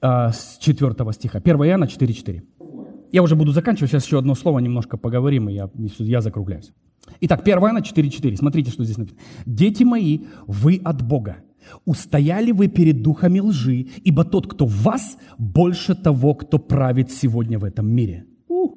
с 0.01 0.59
4 0.59 1.13
стиха. 1.13 1.39
1 1.39 1.57
Иоанна 1.57 1.85
4.4. 1.85 2.43
Я 3.11 3.23
уже 3.23 3.37
буду 3.37 3.53
заканчивать, 3.53 3.91
сейчас 3.91 4.05
еще 4.05 4.19
одно 4.19 4.35
слово 4.35 4.59
немножко 4.59 4.97
поговорим, 4.97 5.49
и 5.49 5.55
я, 5.55 5.71
я 5.99 6.21
закругляюсь. 6.21 6.73
Итак, 7.21 7.41
1 7.43 7.59
Иоанна 7.59 7.79
4.4. 7.79 8.37
Смотрите, 8.37 8.71
что 8.71 8.85
здесь 8.85 8.99
написано. 8.99 9.21
«Дети 9.47 9.85
мои, 9.85 10.21
вы 10.47 10.81
от 10.85 11.03
Бога. 11.03 11.39
Устояли 11.85 12.53
вы 12.53 12.69
перед 12.69 13.03
духами 13.03 13.41
лжи, 13.41 13.89
ибо 14.05 14.25
тот, 14.25 14.47
кто 14.47 14.67
в 14.67 14.83
вас, 14.83 15.19
больше 15.39 15.95
того, 15.95 16.35
кто 16.35 16.59
правит 16.59 17.11
сегодня 17.11 17.59
в 17.59 17.65
этом 17.65 17.89
мире». 17.91 18.27
У, 18.49 18.77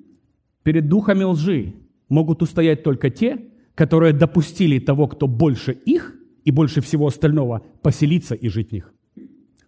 перед 0.64 0.88
духами 0.88 1.24
лжи 1.24 1.74
могут 2.10 2.42
устоять 2.42 2.84
только 2.84 3.10
те, 3.10 3.46
которые 3.76 4.14
допустили 4.14 4.80
того, 4.80 5.08
кто 5.08 5.28
больше 5.28 5.72
их 5.72 6.16
и 6.44 6.52
больше 6.52 6.82
всего 6.82 7.08
остального, 7.08 7.62
поселиться 7.82 8.36
и 8.36 8.50
жить 8.50 8.70
в 8.70 8.72
них 8.74 8.94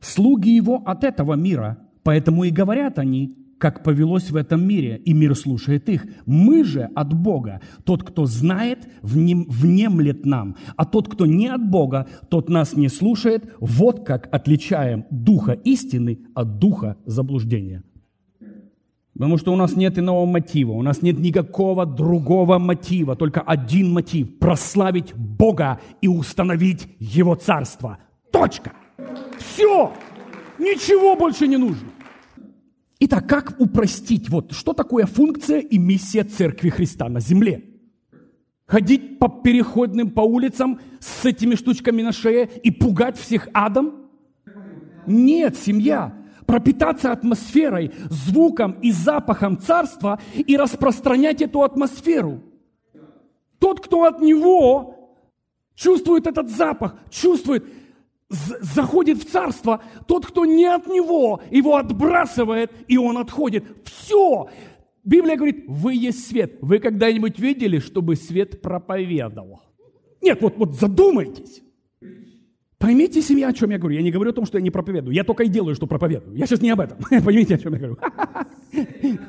слуги 0.04 0.50
его 0.50 0.82
от 0.86 1.04
этого 1.04 1.34
мира, 1.34 1.78
поэтому 2.04 2.44
и 2.44 2.50
говорят 2.50 3.00
они, 3.00 3.36
как 3.64 3.82
повелось 3.82 4.30
в 4.30 4.36
этом 4.36 4.68
мире, 4.68 5.02
и 5.06 5.14
мир 5.14 5.36
слушает 5.38 5.88
их. 5.88 6.06
Мы 6.26 6.66
же 6.66 6.90
от 6.96 7.14
Бога. 7.14 7.62
Тот, 7.86 8.04
кто 8.04 8.26
знает, 8.26 8.90
внем, 9.02 9.46
внемлет 9.48 10.26
нам, 10.26 10.58
а 10.76 10.84
тот, 10.84 11.08
кто 11.08 11.26
не 11.26 11.48
от 11.48 11.66
Бога, 11.70 12.08
тот 12.30 12.50
нас 12.50 12.76
не 12.76 12.90
слушает. 12.90 13.50
Вот 13.62 14.06
как 14.06 14.28
отличаем 14.34 15.06
духа 15.10 15.54
истины 15.54 16.20
от 16.34 16.60
духа 16.60 16.98
заблуждения. 17.06 17.84
Потому 19.14 19.38
что 19.38 19.54
у 19.54 19.56
нас 19.56 19.78
нет 19.78 19.98
иного 19.98 20.26
мотива, 20.26 20.72
у 20.72 20.82
нас 20.82 21.02
нет 21.02 21.18
никакого 21.20 21.86
другого 21.86 22.60
мотива, 22.60 23.16
только 23.16 23.40
один 23.40 23.94
мотив– 23.94 24.40
прославить 24.40 25.14
Бога 25.16 25.80
и 26.02 26.10
установить 26.10 26.90
Его 27.00 27.36
Царство. 27.36 28.00
Точка! 28.30 28.74
Все! 29.38 29.94
Ничего 30.60 31.16
больше 31.16 31.48
не 31.48 31.58
нужно. 31.58 31.90
Итак, 33.00 33.28
как 33.28 33.56
упростить? 33.60 34.30
Вот 34.30 34.54
что 34.54 34.74
такое 34.74 35.06
функция 35.06 35.60
и 35.60 35.78
миссия 35.78 36.24
Церкви 36.24 36.70
Христа 36.70 37.10
на 37.10 37.20
земле? 37.20 37.66
Ходить 38.66 39.20
по 39.20 39.28
переходным, 39.28 40.10
по 40.12 40.22
улицам 40.22 40.80
с 41.00 41.26
этими 41.26 41.56
штучками 41.56 42.02
на 42.02 42.14
шее 42.14 42.50
и 42.64 42.72
пугать 42.72 43.18
всех 43.18 43.50
адом? 43.54 44.10
Нет, 45.06 45.58
семья. 45.58 46.18
Пропитаться 46.46 47.12
атмосферой, 47.12 47.92
звуком 48.10 48.74
и 48.82 48.92
запахом 48.92 49.60
царства 49.60 50.20
и 50.34 50.56
распространять 50.56 51.42
эту 51.42 51.64
атмосферу. 51.64 52.42
Тот, 53.60 53.80
кто 53.82 54.06
от 54.06 54.22
него 54.22 55.20
чувствует 55.76 56.28
этот 56.28 56.50
запах, 56.50 56.96
чувствует, 57.10 57.66
заходит 58.34 59.20
в 59.20 59.30
царство, 59.30 59.82
тот, 60.08 60.26
кто 60.26 60.46
не 60.46 60.66
от 60.66 60.88
него, 60.88 61.42
его 61.52 61.78
отбрасывает, 61.78 62.72
и 62.88 62.98
он 62.98 63.18
отходит. 63.18 63.64
Все. 63.86 64.50
Библия 65.04 65.36
говорит, 65.36 65.66
вы 65.68 65.96
есть 65.96 66.28
свет. 66.28 66.58
Вы 66.62 66.80
когда-нибудь 66.80 67.40
видели, 67.40 67.80
чтобы 67.80 68.16
свет 68.16 68.62
проповедовал? 68.62 69.62
Нет, 70.22 70.42
вот, 70.42 70.58
вот 70.58 70.74
задумайтесь. 70.74 71.62
Поймите, 72.78 73.22
семья, 73.22 73.50
о 73.50 73.54
чем 73.54 73.70
я 73.70 73.78
говорю. 73.78 73.96
Я 73.96 74.02
не 74.02 74.12
говорю 74.12 74.32
о 74.32 74.34
том, 74.34 74.46
что 74.46 74.58
я 74.58 74.62
не 74.64 74.70
проповедую. 74.72 75.16
Я 75.16 75.24
только 75.24 75.44
и 75.44 75.48
делаю, 75.48 75.76
что 75.76 75.88
проповедую. 75.88 76.36
Я 76.36 76.46
сейчас 76.46 76.62
не 76.62 76.70
об 76.70 76.82
этом. 76.82 76.98
Поймите, 77.24 77.56
о 77.56 77.58
чем 77.58 77.74
я 77.74 77.80
говорю. 77.80 77.98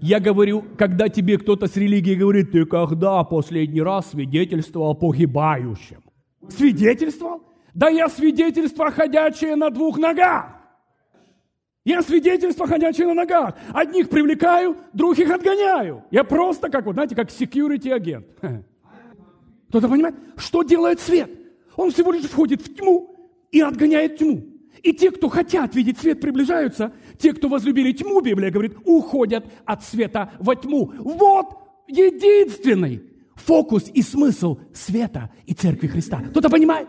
Я 0.00 0.18
говорю, 0.18 0.64
когда 0.76 1.08
тебе 1.08 1.38
кто-то 1.38 1.68
с 1.68 1.76
религии 1.76 2.16
говорит, 2.16 2.50
ты 2.50 2.64
когда 2.66 3.22
последний 3.22 3.80
раз 3.80 4.10
свидетельствовал 4.10 4.96
погибающим? 4.96 6.02
Свидетельствовал? 6.48 7.42
Да 7.74 7.88
я 7.88 8.08
свидетельство 8.08 8.90
ходячее 8.90 9.56
на 9.56 9.70
двух 9.70 9.98
ногах. 9.98 10.46
Я 11.84 12.02
свидетельство 12.02 12.66
ходячее 12.66 13.08
на 13.08 13.14
ногах. 13.14 13.56
Одних 13.72 14.08
привлекаю, 14.08 14.76
других 14.92 15.30
отгоняю. 15.30 16.04
Я 16.10 16.22
просто 16.22 16.68
как, 16.68 16.86
вот 16.86 16.94
знаете, 16.94 17.16
как 17.16 17.30
security 17.30 17.90
агент. 17.90 18.26
Кто-то 19.68 19.88
понимает, 19.88 20.14
что 20.36 20.62
делает 20.62 21.00
свет? 21.00 21.30
Он 21.76 21.90
всего 21.90 22.12
лишь 22.12 22.24
входит 22.24 22.60
в 22.60 22.74
тьму 22.74 23.30
и 23.50 23.60
отгоняет 23.60 24.18
тьму. 24.18 24.44
И 24.82 24.92
те, 24.92 25.10
кто 25.10 25.28
хотят 25.28 25.74
видеть 25.74 25.98
свет, 25.98 26.20
приближаются. 26.20 26.92
Те, 27.18 27.32
кто 27.32 27.48
возлюбили 27.48 27.92
тьму, 27.92 28.20
Библия 28.20 28.50
говорит, 28.50 28.76
уходят 28.84 29.44
от 29.64 29.82
света 29.82 30.32
во 30.38 30.54
тьму. 30.54 30.92
Вот 30.98 31.56
единственный 31.88 33.02
фокус 33.46 33.90
и 33.92 34.02
смысл 34.02 34.58
света 34.72 35.30
и 35.46 35.54
церкви 35.54 35.88
Христа. 35.88 36.20
Кто-то 36.30 36.48
понимает? 36.48 36.88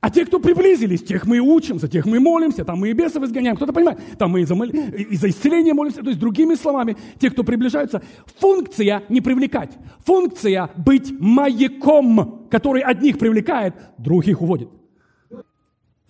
А 0.00 0.10
те, 0.10 0.24
кто 0.24 0.38
приблизились, 0.38 1.02
тех 1.02 1.26
мы 1.26 1.38
и 1.38 1.40
учимся, 1.40 1.88
тех 1.88 2.06
мы 2.06 2.16
и 2.16 2.20
молимся, 2.20 2.64
там 2.64 2.78
мы 2.78 2.90
и 2.90 2.92
бесов 2.92 3.24
изгоняем, 3.24 3.56
кто-то 3.56 3.72
понимает, 3.72 3.98
там 4.16 4.30
мы 4.30 4.42
и 4.42 4.44
за, 4.44 4.54
мол... 4.54 4.68
и 4.68 5.16
за 5.16 5.28
исцеление 5.28 5.74
молимся, 5.74 6.02
то 6.02 6.08
есть 6.08 6.20
другими 6.20 6.54
словами, 6.54 6.96
те, 7.18 7.30
кто 7.30 7.42
приближаются, 7.42 8.00
функция 8.38 9.02
не 9.08 9.20
привлекать, 9.20 9.76
функция 10.06 10.70
быть 10.76 11.12
маяком, 11.18 12.46
который 12.48 12.82
одних 12.82 13.18
привлекает, 13.18 13.74
других 13.98 14.40
уводит. 14.40 14.68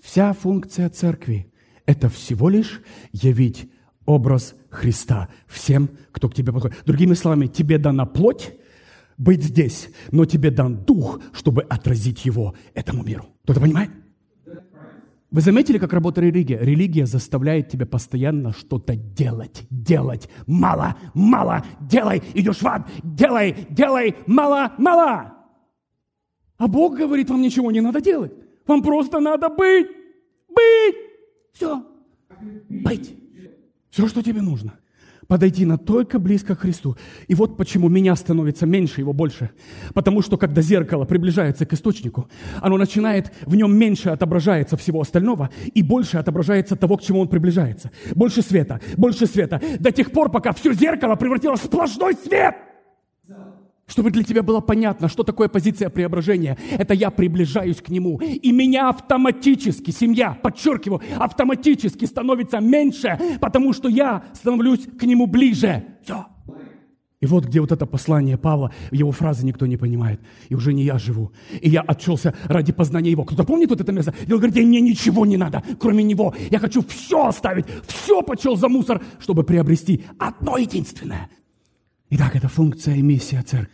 Вся 0.03 0.35
функция 0.35 0.91
церкви– 0.91 1.51
это 1.87 2.11
всего 2.11 2.51
лишь 2.51 2.83
явить 3.13 3.71
образ 4.09 4.55
Христа 4.71 5.29
всем, 5.47 5.91
кто 6.13 6.29
к 6.29 6.35
тебе 6.35 6.53
подходит. 6.53 6.79
Другими 6.87 7.13
словами, 7.13 7.47
тебе 7.47 7.77
дана 7.79 8.07
плоть, 8.07 8.55
быть 9.19 9.43
здесь, 9.43 9.91
но 10.11 10.25
тебе 10.25 10.51
дан 10.51 10.85
дух, 10.85 11.21
чтобы 11.33 11.63
отразить 11.63 12.25
его 12.25 12.55
этому 12.73 13.05
миру. 13.05 13.27
Кто-то 13.45 13.61
понимает? 13.61 13.91
Вы 15.31 15.43
заметили, 15.43 15.77
как 15.77 15.93
работает 15.93 16.33
религия? 16.33 16.59
Религия 16.59 17.05
заставляет 17.05 17.69
тебя 17.69 17.85
постоянно 17.85 18.55
что-то 18.55 18.97
делать, 18.97 19.67
делать. 19.69 20.31
Мало, 20.47 20.97
мало, 21.13 21.63
делай, 21.79 22.23
идешь 22.33 22.63
в 22.63 22.67
ад, 22.67 22.89
делай, 23.03 23.67
делай, 23.69 24.17
мало, 24.27 24.73
мало. 24.79 25.35
А 26.57 26.67
Бог 26.67 26.97
говорит, 26.97 27.29
вам 27.29 27.43
ничего 27.43 27.71
не 27.71 27.83
надо 27.83 28.01
делать. 28.01 28.33
Вам 28.67 28.83
просто 28.83 29.21
надо 29.21 29.51
быть, 29.51 29.87
быть. 30.49 30.97
Все. 31.53 31.85
Быть. 32.71 33.28
Все, 33.99 34.07
что 34.07 34.23
тебе 34.23 34.43
нужно 34.43 34.75
подойти 35.27 35.65
настолько 35.65 36.21
близко 36.21 36.55
к 36.55 36.61
Христу. 36.61 36.97
И 37.27 37.35
вот 37.35 37.57
почему 37.57 37.89
меня 37.89 38.15
становится 38.15 38.65
меньше, 38.65 39.01
его 39.01 39.13
больше. 39.13 39.51
Потому 39.93 40.23
что 40.23 40.37
когда 40.37 40.63
зеркало 40.63 41.05
приближается 41.05 41.67
к 41.67 41.73
источнику, 41.73 42.29
оно 42.61 42.77
начинает, 42.77 43.33
в 43.45 43.57
нем 43.57 43.77
меньше 43.77 44.11
отображается 44.11 44.77
всего 44.77 45.01
остального 45.01 45.51
и 45.75 45.83
больше 45.83 46.17
отображается 46.17 46.77
того, 46.77 46.97
к 46.97 47.03
чему 47.03 47.19
он 47.19 47.29
приближается. 47.29 47.91
Больше 48.15 48.41
света, 48.41 48.81
больше 48.97 49.27
света. 49.27 49.61
До 49.81 49.91
тех 49.91 50.13
пор, 50.13 50.31
пока 50.31 50.53
все 50.53 50.73
зеркало 50.73 51.17
превратилось 51.17 51.63
в 51.63 51.65
сплошной 51.65 52.15
свет. 52.15 52.55
Чтобы 53.89 54.11
для 54.11 54.23
тебя 54.23 54.43
было 54.43 54.61
понятно, 54.61 55.09
что 55.09 55.25
такое 55.25 55.49
позиция 55.49 55.89
преображения. 55.89 56.57
Это 56.71 56.95
я 56.95 57.11
приближаюсь 57.11 57.79
к 57.79 57.89
Нему. 57.89 58.19
И 58.19 58.53
меня 58.53 58.91
автоматически, 58.91 59.91
семья, 59.91 60.39
подчеркиваю, 60.41 61.01
автоматически 61.19 62.05
становится 62.05 62.61
меньше, 62.61 63.19
потому 63.41 63.73
что 63.73 63.89
я 63.89 64.25
становлюсь 64.35 64.87
к 64.87 65.03
Нему 65.05 65.27
ближе. 65.27 65.85
Все. 66.05 66.27
И 67.21 67.27
вот 67.27 67.47
где 67.47 67.61
вот 67.61 67.73
это 67.73 67.85
послание 67.85 68.39
Павла, 68.39 68.73
его 68.93 69.11
фразы 69.11 69.45
никто 69.45 69.67
не 69.67 69.77
понимает. 69.77 70.21
И 70.49 70.55
уже 70.55 70.73
не 70.73 70.85
я 70.85 70.99
живу. 70.99 71.33
И 71.61 71.69
я 71.69 71.81
отчелся 71.81 72.35
ради 72.45 72.73
познания 72.73 73.11
его. 73.11 73.25
Кто-то 73.25 73.43
помнит 73.43 73.71
вот 73.71 73.81
это 73.81 73.91
место? 73.91 74.15
И 74.27 74.33
он 74.33 74.39
говорит, 74.39 74.65
мне 74.65 74.81
ничего 74.81 75.27
не 75.27 75.37
надо, 75.37 75.65
кроме 75.81 76.05
него. 76.05 76.35
Я 76.51 76.61
хочу 76.61 76.83
все 76.83 77.27
оставить, 77.27 77.67
все 77.87 78.23
почел 78.23 78.55
за 78.55 78.69
мусор, 78.69 79.03
чтобы 79.19 79.43
приобрести 79.43 80.05
одно 80.19 80.59
единственное. 80.59 81.29
Итак, 82.11 82.37
это 82.37 82.49
функция 82.49 82.95
и 82.95 83.03
миссия 83.03 83.43
церкви 83.43 83.69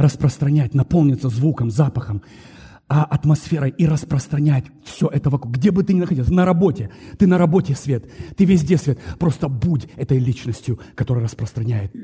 распространять, 0.00 0.74
наполниться 0.74 1.28
звуком, 1.28 1.70
запахом, 1.70 2.22
а 2.88 3.04
атмосферой 3.04 3.72
и 3.76 3.86
распространять 3.86 4.64
все 4.82 5.06
это 5.06 5.30
вокруг. 5.30 5.54
Где 5.54 5.70
бы 5.70 5.84
ты 5.84 5.92
ни 5.92 6.00
находился, 6.00 6.32
на 6.32 6.44
работе. 6.44 6.90
Ты 7.18 7.26
на 7.26 7.38
работе 7.38 7.74
свет, 7.74 8.10
ты 8.36 8.44
везде 8.44 8.78
свет. 8.78 8.98
Просто 9.18 9.48
будь 9.48 9.86
этой 9.96 10.18
личностью, 10.18 10.80
которая 10.94 11.24
распространяет. 11.24 11.94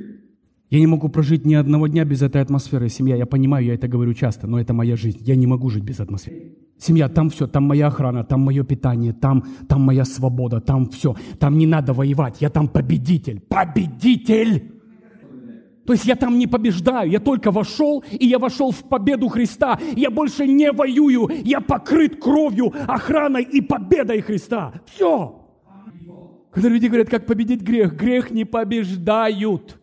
Я 0.68 0.80
не 0.80 0.86
могу 0.86 1.08
прожить 1.08 1.46
ни 1.46 1.54
одного 1.54 1.86
дня 1.86 2.04
без 2.04 2.22
этой 2.22 2.42
атмосферы. 2.42 2.88
Семья, 2.88 3.16
я 3.16 3.26
понимаю, 3.26 3.64
я 3.64 3.74
это 3.74 3.88
говорю 3.88 4.14
часто, 4.14 4.46
но 4.46 4.60
это 4.60 4.74
моя 4.74 4.96
жизнь. 4.96 5.18
Я 5.22 5.36
не 5.36 5.46
могу 5.46 5.70
жить 5.70 5.84
без 5.84 6.00
атмосферы. 6.00 6.52
Семья, 6.78 7.08
там 7.08 7.30
все, 7.30 7.46
там 7.46 7.64
моя 7.64 7.86
охрана, 7.86 8.24
там 8.24 8.40
мое 8.42 8.62
питание, 8.62 9.12
там, 9.12 9.44
там 9.68 9.80
моя 9.80 10.04
свобода, 10.04 10.60
там 10.60 10.90
все. 10.90 11.16
Там 11.38 11.56
не 11.56 11.66
надо 11.66 11.94
воевать, 11.94 12.36
я 12.40 12.50
там 12.50 12.68
победитель. 12.68 13.40
Победитель! 13.40 14.75
То 15.86 15.92
есть 15.92 16.04
я 16.04 16.16
там 16.16 16.38
не 16.38 16.46
побеждаю, 16.46 17.10
я 17.10 17.20
только 17.20 17.50
вошел, 17.50 18.02
и 18.10 18.26
я 18.26 18.38
вошел 18.38 18.72
в 18.72 18.82
победу 18.88 19.28
Христа. 19.28 19.78
Я 19.94 20.10
больше 20.10 20.46
не 20.46 20.72
воюю, 20.72 21.30
я 21.44 21.60
покрыт 21.60 22.20
кровью, 22.20 22.72
охраной 22.88 23.44
и 23.44 23.60
победой 23.60 24.20
Христа. 24.20 24.72
Все. 24.86 25.42
Когда 26.50 26.68
люди 26.68 26.86
говорят, 26.86 27.08
как 27.08 27.26
победить 27.26 27.62
грех, 27.62 27.94
грех 27.94 28.30
не 28.30 28.44
побеждают. 28.44 29.78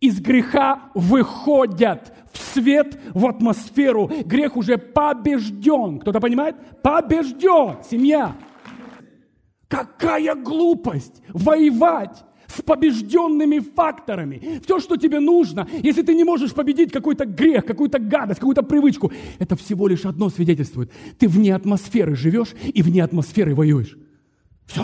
Из 0.00 0.20
греха 0.20 0.90
выходят 0.94 2.12
в 2.32 2.38
свет, 2.38 2.98
в 3.14 3.26
атмосферу. 3.26 4.10
Грех 4.24 4.56
уже 4.56 4.76
побежден. 4.76 6.00
Кто-то 6.00 6.20
понимает? 6.20 6.56
Побежден. 6.82 7.76
Семья. 7.88 8.34
Какая 9.68 10.34
глупость 10.34 11.22
воевать 11.28 12.24
с 12.50 12.62
побежденными 12.62 13.60
факторами. 13.60 14.60
Все, 14.64 14.80
что 14.80 14.96
тебе 14.96 15.20
нужно, 15.20 15.68
если 15.82 16.02
ты 16.02 16.14
не 16.14 16.24
можешь 16.24 16.52
победить 16.52 16.92
какой-то 16.92 17.24
грех, 17.24 17.64
какую-то 17.64 17.98
гадость, 17.98 18.40
какую-то 18.40 18.62
привычку, 18.62 19.12
это 19.38 19.56
всего 19.56 19.88
лишь 19.88 20.04
одно 20.04 20.28
свидетельствует. 20.30 20.90
Ты 21.18 21.28
вне 21.28 21.54
атмосферы 21.54 22.16
живешь 22.16 22.54
и 22.62 22.82
вне 22.82 23.04
атмосферы 23.04 23.54
воюешь. 23.54 23.96
Все. 24.66 24.82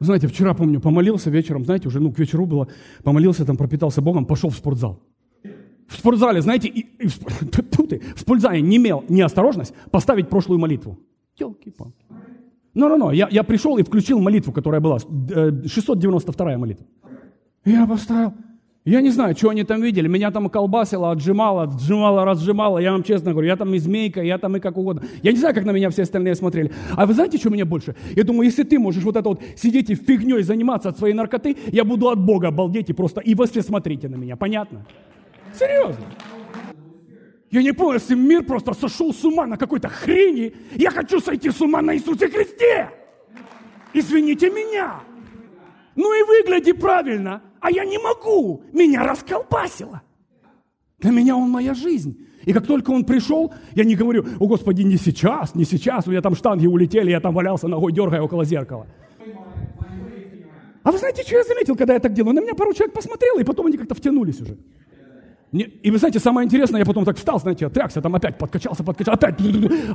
Знаете, 0.00 0.26
вчера, 0.26 0.54
помню, 0.54 0.80
помолился 0.80 1.30
вечером, 1.30 1.64
знаете, 1.64 1.88
уже 1.88 2.00
ну, 2.00 2.12
к 2.12 2.18
вечеру 2.18 2.46
было, 2.46 2.68
помолился, 3.02 3.44
там 3.44 3.56
пропитался 3.56 4.02
Богом, 4.02 4.26
пошел 4.26 4.50
в 4.50 4.56
спортзал. 4.56 5.00
В 5.88 5.96
спортзале, 5.96 6.42
знаете, 6.42 6.68
и, 6.68 6.80
и 6.80 7.06
в, 7.06 7.18
ты, 7.88 8.02
в 8.14 8.20
спортзале 8.20 8.60
не 8.60 8.76
имел 8.76 9.04
неосторожность 9.08 9.74
поставить 9.90 10.28
прошлую 10.28 10.58
молитву. 10.58 10.98
Елки-палки. 11.38 12.03
Ну-ну-ну, 12.74 13.12
я, 13.12 13.28
я 13.30 13.42
пришел 13.42 13.78
и 13.78 13.82
включил 13.82 14.20
молитву, 14.20 14.52
которая 14.52 14.80
была, 14.80 14.98
692 14.98 16.52
э, 16.52 16.56
молитва. 16.56 16.86
Я 17.64 17.86
поставил. 17.86 18.34
Я 18.84 19.00
не 19.00 19.08
знаю, 19.08 19.34
что 19.34 19.48
они 19.48 19.64
там 19.64 19.80
видели. 19.80 20.08
Меня 20.08 20.30
там 20.30 20.50
колбасило, 20.50 21.10
отжимало, 21.10 21.62
отжимало, 21.62 22.26
разжимало. 22.26 22.78
Я 22.78 22.92
вам 22.92 23.02
честно 23.02 23.30
говорю, 23.30 23.48
я 23.48 23.56
там 23.56 23.72
и 23.72 23.78
змейка, 23.78 24.20
я 24.22 24.36
там 24.36 24.56
и 24.56 24.60
как 24.60 24.76
угодно. 24.76 25.02
Я 25.22 25.32
не 25.32 25.38
знаю, 25.38 25.54
как 25.54 25.64
на 25.64 25.70
меня 25.70 25.88
все 25.88 26.02
остальные 26.02 26.34
смотрели. 26.34 26.70
А 26.94 27.06
вы 27.06 27.14
знаете, 27.14 27.38
что 27.38 27.48
меня 27.48 27.64
больше? 27.64 27.96
Я 28.14 28.24
думаю, 28.24 28.44
если 28.44 28.62
ты 28.62 28.78
можешь 28.78 29.02
вот 29.02 29.16
это 29.16 29.26
вот 29.26 29.40
сидеть 29.56 29.88
и 29.88 29.94
фигней 29.94 30.42
заниматься 30.42 30.90
от 30.90 30.98
своей 30.98 31.14
наркоты, 31.14 31.56
я 31.72 31.84
буду 31.84 32.10
от 32.10 32.20
Бога 32.20 32.48
обалдеть 32.48 32.90
и 32.90 32.92
просто, 32.92 33.22
и 33.22 33.34
вы 33.34 33.46
все 33.46 33.62
смотрите 33.62 34.10
на 34.10 34.16
меня. 34.16 34.36
Понятно? 34.36 34.84
Серьезно. 35.54 36.04
Я 37.54 37.62
не 37.62 37.72
понял, 37.72 37.92
если 37.92 38.16
мир 38.16 38.42
просто 38.42 38.74
сошел 38.74 39.14
с 39.14 39.24
ума 39.24 39.46
на 39.46 39.56
какой-то 39.56 39.88
хрени, 39.88 40.56
я 40.74 40.90
хочу 40.90 41.20
сойти 41.20 41.50
с 41.50 41.60
ума 41.60 41.82
на 41.82 41.94
Иисусе 41.94 42.26
Христе. 42.26 42.90
Извините 43.92 44.50
меня. 44.50 44.98
Ну 45.94 46.12
и 46.12 46.24
выгляди 46.24 46.72
правильно, 46.72 47.42
а 47.60 47.70
я 47.70 47.84
не 47.84 47.98
могу. 47.98 48.64
Меня 48.72 49.04
расколбасило. 49.04 50.02
Для 50.98 51.12
меня 51.12 51.36
он 51.36 51.48
моя 51.48 51.74
жизнь. 51.74 52.26
И 52.44 52.52
как 52.52 52.66
только 52.66 52.90
он 52.90 53.04
пришел, 53.04 53.54
я 53.76 53.84
не 53.84 53.94
говорю, 53.94 54.26
о 54.40 54.48
Господи, 54.48 54.82
не 54.82 54.96
сейчас, 54.96 55.54
не 55.54 55.64
сейчас, 55.64 56.08
у 56.08 56.10
меня 56.10 56.22
там 56.22 56.34
штанги 56.34 56.66
улетели, 56.66 57.12
я 57.12 57.20
там 57.20 57.32
валялся 57.32 57.68
ногой, 57.68 57.92
дергая 57.92 58.20
около 58.20 58.44
зеркала. 58.44 58.88
А 60.82 60.90
вы 60.90 60.98
знаете, 60.98 61.22
что 61.22 61.36
я 61.36 61.44
заметил, 61.44 61.76
когда 61.76 61.94
я 61.94 62.00
так 62.00 62.14
делаю? 62.14 62.34
На 62.34 62.40
меня 62.40 62.54
пару 62.54 62.72
человек 62.74 62.96
посмотрел, 62.96 63.38
и 63.38 63.44
потом 63.44 63.66
они 63.66 63.76
как-то 63.78 63.94
втянулись 63.94 64.40
уже. 64.40 64.58
И 65.54 65.90
вы 65.90 65.98
знаете, 65.98 66.18
самое 66.18 66.46
интересное, 66.46 66.80
я 66.80 66.84
потом 66.84 67.04
так 67.04 67.16
встал, 67.16 67.38
знаете, 67.38 67.66
отрягся, 67.66 68.02
там 68.02 68.12
опять 68.16 68.36
подкачался, 68.38 68.82
подкачался, 68.82 69.12
опять, 69.12 69.40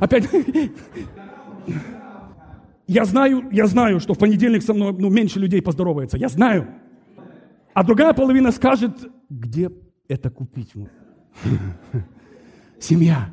опять. 0.00 0.28
Я 2.86 3.04
знаю, 3.04 3.46
я 3.52 3.66
знаю, 3.66 4.00
что 4.00 4.14
в 4.14 4.18
понедельник 4.18 4.62
со 4.62 4.72
мной 4.72 4.94
ну, 4.98 5.10
меньше 5.10 5.38
людей 5.38 5.60
поздоровается. 5.60 6.16
Я 6.16 6.30
знаю. 6.30 6.66
А 7.74 7.84
другая 7.84 8.14
половина 8.14 8.52
скажет, 8.52 9.06
где 9.28 9.70
это 10.08 10.30
купить? 10.30 10.72
Семья. 12.80 13.28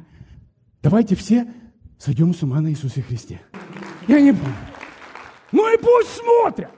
Давайте 0.83 1.15
все 1.15 1.47
сойдем 1.97 2.33
с 2.33 2.43
ума 2.43 2.59
на 2.59 2.67
Иисусе 2.67 3.03
Христе. 3.03 3.39
Я 4.05 4.19
не 4.19 4.33
помню. 4.33 4.53
Ну 5.53 5.73
и 5.73 5.77
пусть 5.77 6.09
смотрят. 6.09 6.71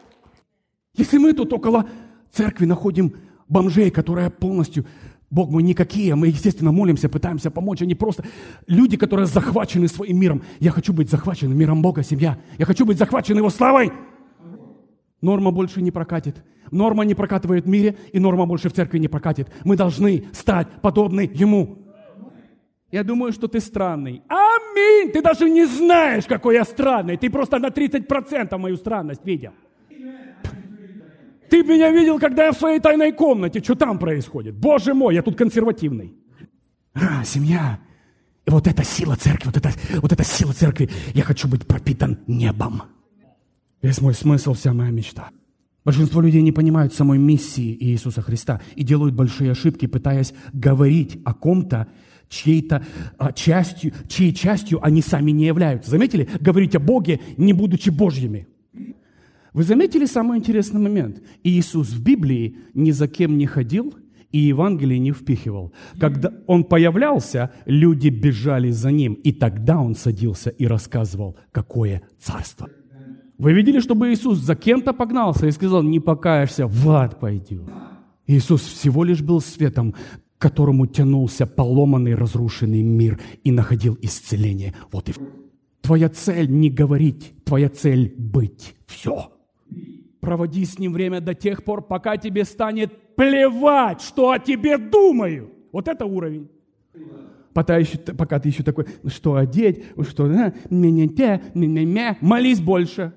Если 0.95 1.17
мы 1.17 1.33
тут 1.33 1.51
около 1.51 1.89
церкви 2.31 2.65
находим 2.65 3.15
бомжей, 3.47 3.89
которые 3.89 4.29
полностью, 4.29 4.85
Бог 5.31 5.51
мой, 5.51 5.61
никакие, 5.61 6.15
мы, 6.15 6.27
естественно, 6.27 6.71
молимся, 6.71 7.07
пытаемся 7.07 7.51
помочь, 7.51 7.81
они 7.81 7.93
просто 7.93 8.23
люди, 8.65 8.97
которые 8.97 9.27
захвачены 9.27 9.87
своим 9.87 10.19
миром. 10.19 10.41
Я 10.59 10.71
хочу 10.71 10.91
быть 10.91 11.09
захвачен 11.09 11.55
миром 11.55 11.81
Бога, 11.81 12.01
семья. 12.01 12.39
Я 12.57 12.65
хочу 12.65 12.85
быть 12.85 12.97
захвачен 12.97 13.37
Его 13.37 13.49
славой. 13.49 13.91
Норма 15.21 15.51
больше 15.51 15.81
не 15.81 15.91
прокатит. 15.91 16.43
Норма 16.71 17.03
не 17.03 17.13
прокатывает 17.13 17.65
в 17.65 17.69
мире, 17.69 17.97
и 18.11 18.19
норма 18.19 18.45
больше 18.45 18.69
в 18.69 18.73
церкви 18.73 18.99
не 18.99 19.07
прокатит. 19.07 19.49
Мы 19.65 19.75
должны 19.75 20.25
стать 20.31 20.67
подобны 20.81 21.29
Ему. 21.33 21.77
Я 22.91 23.03
думаю, 23.03 23.31
что 23.31 23.47
ты 23.47 23.59
странный. 23.59 24.23
Аминь! 24.27 25.11
Ты 25.11 25.21
даже 25.21 25.47
не 25.47 25.65
знаешь, 25.65 26.25
какой 26.25 26.55
я 26.55 26.63
странный. 26.63 27.17
Ты 27.17 27.29
просто 27.29 27.59
на 27.59 27.67
30% 27.67 28.57
мою 28.57 28.77
странность 28.77 29.23
видел. 29.23 29.51
Ты 31.49 31.63
меня 31.63 31.91
видел, 31.91 32.19
когда 32.19 32.45
я 32.45 32.51
в 32.51 32.57
своей 32.57 32.79
тайной 32.79 33.11
комнате. 33.11 33.61
Что 33.61 33.75
там 33.75 33.97
происходит? 33.97 34.55
Боже 34.55 34.93
мой, 34.93 35.15
я 35.15 35.21
тут 35.21 35.35
консервативный. 35.35 36.13
А, 36.93 37.23
семья. 37.23 37.79
И 38.45 38.51
вот 38.51 38.67
эта 38.67 38.83
сила 38.83 39.15
церкви, 39.15 39.47
вот 39.47 39.57
эта, 39.57 39.71
вот 40.01 40.11
эта 40.11 40.23
сила 40.23 40.53
церкви. 40.53 40.89
Я 41.13 41.23
хочу 41.23 41.47
быть 41.47 41.67
пропитан 41.67 42.19
небом. 42.27 42.83
Весь 43.81 44.01
мой 44.01 44.13
смысл, 44.13 44.53
вся 44.53 44.73
моя 44.73 44.91
мечта. 44.91 45.29
Большинство 45.85 46.21
людей 46.21 46.41
не 46.41 46.51
понимают 46.51 46.93
самой 46.93 47.17
миссии 47.17 47.75
Иисуса 47.79 48.21
Христа 48.21 48.61
и 48.75 48.83
делают 48.83 49.15
большие 49.15 49.51
ошибки, 49.51 49.87
пытаясь 49.87 50.33
говорить 50.51 51.19
о 51.23 51.33
ком-то, 51.33 51.87
чьей-то 52.27 52.85
а, 53.17 53.31
частью, 53.31 53.93
чьей 54.07 54.33
частью 54.33 54.85
они 54.85 55.01
сами 55.01 55.31
не 55.31 55.45
являются. 55.45 55.89
Заметили? 55.89 56.29
Говорить 56.39 56.75
о 56.75 56.79
Боге, 56.79 57.19
не 57.37 57.53
будучи 57.53 57.89
Божьими. 57.89 58.47
Вы 59.53 59.63
заметили 59.63 60.05
самый 60.05 60.37
интересный 60.37 60.79
момент? 60.79 61.21
Иисус 61.43 61.89
в 61.89 62.03
Библии 62.03 62.57
ни 62.73 62.91
за 62.91 63.07
кем 63.07 63.37
не 63.37 63.45
ходил 63.45 63.93
и 64.31 64.39
Евангелие 64.39 64.99
не 64.99 65.11
впихивал. 65.11 65.73
Когда 65.99 66.31
Он 66.47 66.63
появлялся, 66.63 67.51
люди 67.65 68.09
бежали 68.09 68.69
за 68.69 68.91
Ним, 68.91 69.13
и 69.13 69.31
тогда 69.31 69.79
Он 69.79 69.95
садился 69.95 70.51
и 70.51 70.67
рассказывал, 70.67 71.37
какое 71.51 72.03
царство. 72.19 72.69
Вы 73.37 73.53
видели, 73.53 73.79
чтобы 73.79 74.11
Иисус 74.11 74.37
за 74.37 74.55
кем-то 74.55 74.93
погнался 74.93 75.47
и 75.47 75.51
сказал, 75.51 75.81
не 75.81 75.99
покаешься, 75.99 76.67
в 76.67 76.89
ад 76.89 77.19
пойдешь. 77.19 77.67
Иисус 78.27 78.61
всего 78.61 79.03
лишь 79.03 79.21
был 79.21 79.41
светом, 79.41 79.93
к 79.93 80.41
которому 80.41 80.85
тянулся 80.85 81.47
поломанный, 81.47 82.15
разрушенный 82.15 82.83
мир 82.83 83.19
и 83.43 83.51
находил 83.51 83.97
исцеление. 84.01 84.75
Вот 84.91 85.09
и 85.09 85.13
Твоя 85.81 86.09
цель 86.09 86.49
не 86.51 86.69
говорить, 86.69 87.33
твоя 87.45 87.69
цель 87.69 88.13
быть. 88.17 88.75
Все. 88.85 89.31
Проводи 90.19 90.65
с 90.65 90.77
ним 90.79 90.93
время 90.93 91.21
до 91.21 91.33
тех 91.33 91.63
пор, 91.63 91.81
пока 91.81 92.17
тебе 92.17 92.43
станет 92.43 93.15
плевать, 93.15 94.01
что 94.01 94.31
о 94.31 94.39
тебе 94.39 94.77
думаю. 94.77 95.51
Вот 95.71 95.87
это 95.87 96.05
уровень. 96.05 96.49
Пока, 97.53 97.77
еще, 97.77 97.97
пока 97.97 98.39
ты 98.39 98.49
еще 98.49 98.63
такой, 98.63 98.85
«Ну 99.01 99.09
что 99.09 99.35
одеть, 99.35 99.83
ну 99.95 100.03
что, 100.03 100.25
а, 100.25 100.53
мя-мя-мя, 100.69 101.41
мя-мя-мя, 101.53 102.17
молись 102.21 102.59
больше. 102.59 103.13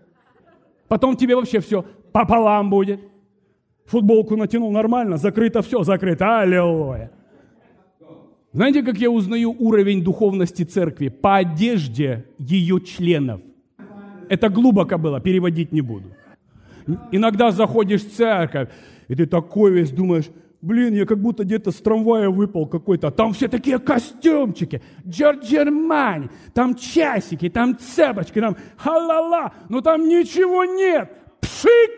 Потом 0.88 1.16
тебе 1.16 1.36
вообще 1.36 1.61
все 1.61 1.84
пополам 2.12 2.70
будет. 2.70 3.00
Футболку 3.86 4.36
натянул 4.36 4.70
нормально, 4.70 5.16
закрыто 5.16 5.62
все, 5.62 5.82
закрыто, 5.82 6.40
аллилуйя. 6.40 7.11
Знаете, 8.53 8.82
как 8.82 8.98
я 8.98 9.11
узнаю 9.11 9.55
уровень 9.59 10.03
духовности 10.03 10.62
церкви? 10.62 11.09
По 11.09 11.36
одежде 11.36 12.26
ее 12.38 12.80
членов. 12.80 13.40
Это 14.28 14.48
глубоко 14.48 14.98
было, 14.98 15.20
переводить 15.20 15.72
не 15.72 15.80
буду. 15.80 16.09
Иногда 17.10 17.50
заходишь 17.50 18.04
в 18.04 18.14
церковь, 18.14 18.68
и 19.08 19.14
ты 19.14 19.26
такой 19.26 19.72
весь 19.72 19.90
думаешь, 19.90 20.30
блин, 20.62 20.94
я 20.94 21.04
как 21.04 21.18
будто 21.18 21.44
где-то 21.44 21.70
с 21.70 21.76
трамвая 21.76 22.30
выпал 22.30 22.66
какой-то. 22.66 23.10
Там 23.10 23.32
все 23.32 23.48
такие 23.48 23.78
костюмчики, 23.78 24.82
Джорджермани, 25.06 26.30
там 26.54 26.74
часики, 26.74 27.50
там 27.50 27.76
цепочки, 27.78 28.40
там 28.40 28.56
халала, 28.76 29.52
но 29.68 29.80
там 29.80 30.08
ничего 30.08 30.64
нет. 30.64 31.10
Пшик! 31.40 31.90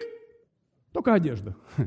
Только 0.93 1.15
одежда. 1.15 1.55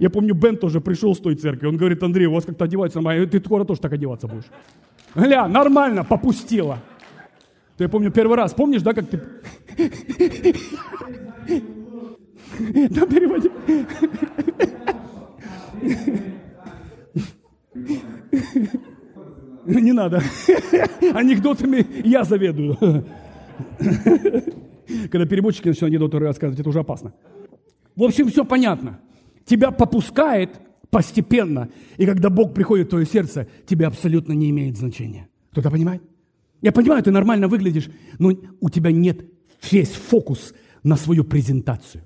Я 0.00 0.10
помню, 0.10 0.34
Бен 0.34 0.56
тоже 0.56 0.80
пришел 0.80 1.14
с 1.14 1.18
той 1.18 1.34
церкви. 1.34 1.66
Он 1.66 1.76
говорит, 1.76 2.02
Андрей, 2.02 2.26
у 2.26 2.32
вас 2.32 2.44
как-то 2.44 2.64
одевается 2.64 2.98
нормально. 2.98 3.26
Ты 3.26 3.40
скоро 3.40 3.64
тоже 3.64 3.80
так 3.80 3.92
одеваться 3.92 4.26
будешь. 4.26 4.50
Гля, 5.14 5.48
нормально, 5.48 6.04
попустила. 6.04 6.78
То 7.76 7.84
я 7.84 7.88
помню 7.88 8.10
первый 8.10 8.36
раз. 8.36 8.52
Помнишь, 8.54 8.82
да, 8.82 8.92
как 8.92 9.06
ты... 9.08 9.20
Да, 12.90 13.06
переводи. 13.06 13.50
Не 19.64 19.92
надо. 19.92 20.22
Анекдотами 21.14 21.86
я 22.04 22.24
заведую. 22.24 22.76
Когда 25.10 25.26
переводчики 25.26 25.68
начинают 25.68 25.92
анекдоты 25.94 26.18
рассказывать, 26.18 26.60
это 26.60 26.68
уже 26.68 26.80
опасно. 26.80 27.14
В 27.94 28.02
общем, 28.02 28.28
все 28.28 28.44
понятно. 28.44 29.00
Тебя 29.44 29.70
попускает 29.70 30.60
постепенно. 30.90 31.68
И 31.96 32.06
когда 32.06 32.28
Бог 32.30 32.54
приходит 32.54 32.88
в 32.88 32.90
твое 32.90 33.06
сердце, 33.06 33.46
тебе 33.66 33.86
абсолютно 33.86 34.32
не 34.32 34.50
имеет 34.50 34.76
значения. 34.76 35.28
Кто-то 35.52 35.70
понимает? 35.70 36.02
Я 36.60 36.72
понимаю, 36.72 37.02
ты 37.02 37.10
нормально 37.10 37.48
выглядишь, 37.48 37.90
но 38.18 38.32
у 38.60 38.70
тебя 38.70 38.92
нет 38.92 39.24
весь 39.70 39.90
фокус 39.90 40.54
на 40.82 40.96
свою 40.96 41.24
презентацию. 41.24 42.04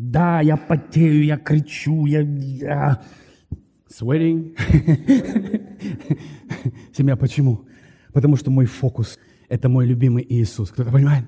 Да, 0.00 0.40
я 0.40 0.56
потею, 0.56 1.24
я 1.24 1.36
кричу, 1.36 2.06
я... 2.06 2.22
я... 2.22 3.02
Sweating. 3.90 4.56
Семья, 6.96 7.16
почему? 7.16 7.66
Потому 8.14 8.36
что 8.36 8.50
мой 8.50 8.64
фокус– 8.64 9.18
это 9.50 9.68
мой 9.68 9.86
любимый 9.86 10.24
Иисус. 10.26 10.70
Кто-то 10.70 10.90
понимает? 10.90 11.26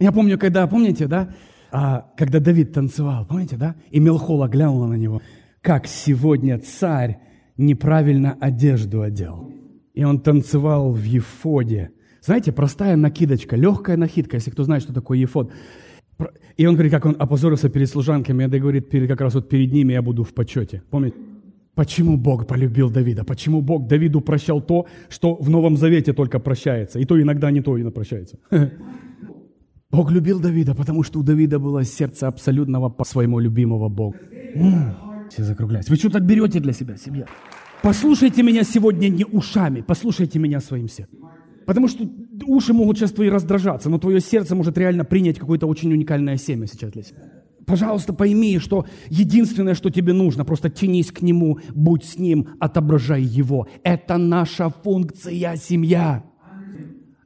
Я 0.00 0.10
помню, 0.10 0.36
когда, 0.36 0.66
помните, 0.66 1.06
да, 1.06 1.32
а, 1.70 2.10
когда 2.16 2.40
Давид 2.40 2.72
танцевал, 2.72 3.24
помните, 3.24 3.56
да? 3.56 3.76
И 3.92 4.00
Мелхола 4.00 4.48
глянула 4.48 4.88
на 4.88 4.94
него, 4.94 5.22
как 5.60 5.86
сегодня 5.86 6.58
царь 6.58 7.20
неправильно 7.56 8.36
одежду 8.40 9.02
одел. 9.02 9.48
И 9.94 10.02
он 10.02 10.20
танцевал 10.20 10.90
в 10.90 11.04
ефоде. 11.04 11.92
Знаете, 12.20 12.50
простая 12.50 12.96
накидочка, 12.96 13.54
легкая 13.54 13.96
накидка, 13.96 14.38
если 14.38 14.50
кто 14.50 14.64
знает, 14.64 14.82
что 14.82 14.92
такое 14.92 15.18
ефод. 15.18 15.52
И 16.56 16.66
он 16.66 16.74
говорит, 16.74 16.92
как 16.92 17.06
он 17.06 17.16
опозорился 17.18 17.68
перед 17.68 17.88
служанками, 17.88 18.44
и 18.44 18.60
говорит, 18.60 18.90
перед, 18.90 19.08
как 19.08 19.20
раз 19.20 19.34
вот 19.34 19.48
перед 19.48 19.72
ними 19.72 19.92
я 19.92 20.02
буду 20.02 20.22
в 20.22 20.32
почете. 20.32 20.82
Помните? 20.90 21.16
Почему 21.74 22.16
Бог 22.16 22.46
полюбил 22.46 22.90
Давида? 22.90 23.24
Почему 23.24 23.62
Бог 23.62 23.86
Давиду 23.86 24.20
прощал 24.20 24.60
то, 24.60 24.86
что 25.08 25.34
в 25.34 25.48
Новом 25.48 25.76
Завете 25.76 26.12
только 26.12 26.38
прощается? 26.38 26.98
И 26.98 27.04
то 27.04 27.20
иногда 27.20 27.50
не 27.50 27.62
то 27.62 27.78
и 27.78 27.90
прощается. 27.90 28.38
Бог 29.90 30.12
любил 30.12 30.40
Давида, 30.40 30.74
потому 30.74 31.02
что 31.04 31.20
у 31.20 31.22
Давида 31.22 31.58
было 31.58 31.84
сердце 31.84 32.28
абсолютного 32.28 32.90
по 32.90 33.04
своему 33.04 33.40
любимого 33.40 33.88
Бога. 33.88 34.18
Все 35.30 35.44
закругляются. 35.44 35.92
Вы 35.92 35.98
что 35.98 36.10
так 36.10 36.26
берете 36.26 36.60
для 36.60 36.72
себя, 36.72 36.96
семья? 36.96 37.26
Послушайте 37.82 38.42
меня 38.42 38.64
сегодня 38.64 39.08
не 39.08 39.24
ушами, 39.24 39.80
послушайте 39.80 40.38
меня 40.38 40.60
своим 40.60 40.88
сердцем. 40.88 41.20
Потому 41.66 41.88
что 41.88 42.04
уши 42.44 42.72
могут 42.72 42.98
сейчас 42.98 43.12
твои 43.12 43.28
раздражаться, 43.28 43.90
но 43.90 43.98
твое 43.98 44.20
сердце 44.20 44.54
может 44.54 44.76
реально 44.78 45.04
принять 45.04 45.38
какое-то 45.38 45.66
очень 45.66 45.92
уникальное 45.92 46.36
семя 46.36 46.66
сейчас 46.66 46.90
для 46.92 47.02
себя. 47.02 47.18
Пожалуйста, 47.66 48.12
пойми, 48.12 48.58
что 48.58 48.86
единственное, 49.08 49.74
что 49.74 49.90
тебе 49.90 50.12
нужно, 50.12 50.44
просто 50.44 50.70
тянись 50.70 51.12
к 51.12 51.22
Нему, 51.22 51.58
будь 51.74 52.04
с 52.04 52.18
Ним, 52.18 52.48
отображай 52.58 53.22
Его. 53.22 53.68
Это 53.84 54.16
наша 54.16 54.70
функция, 54.70 55.56
семья. 55.56 56.24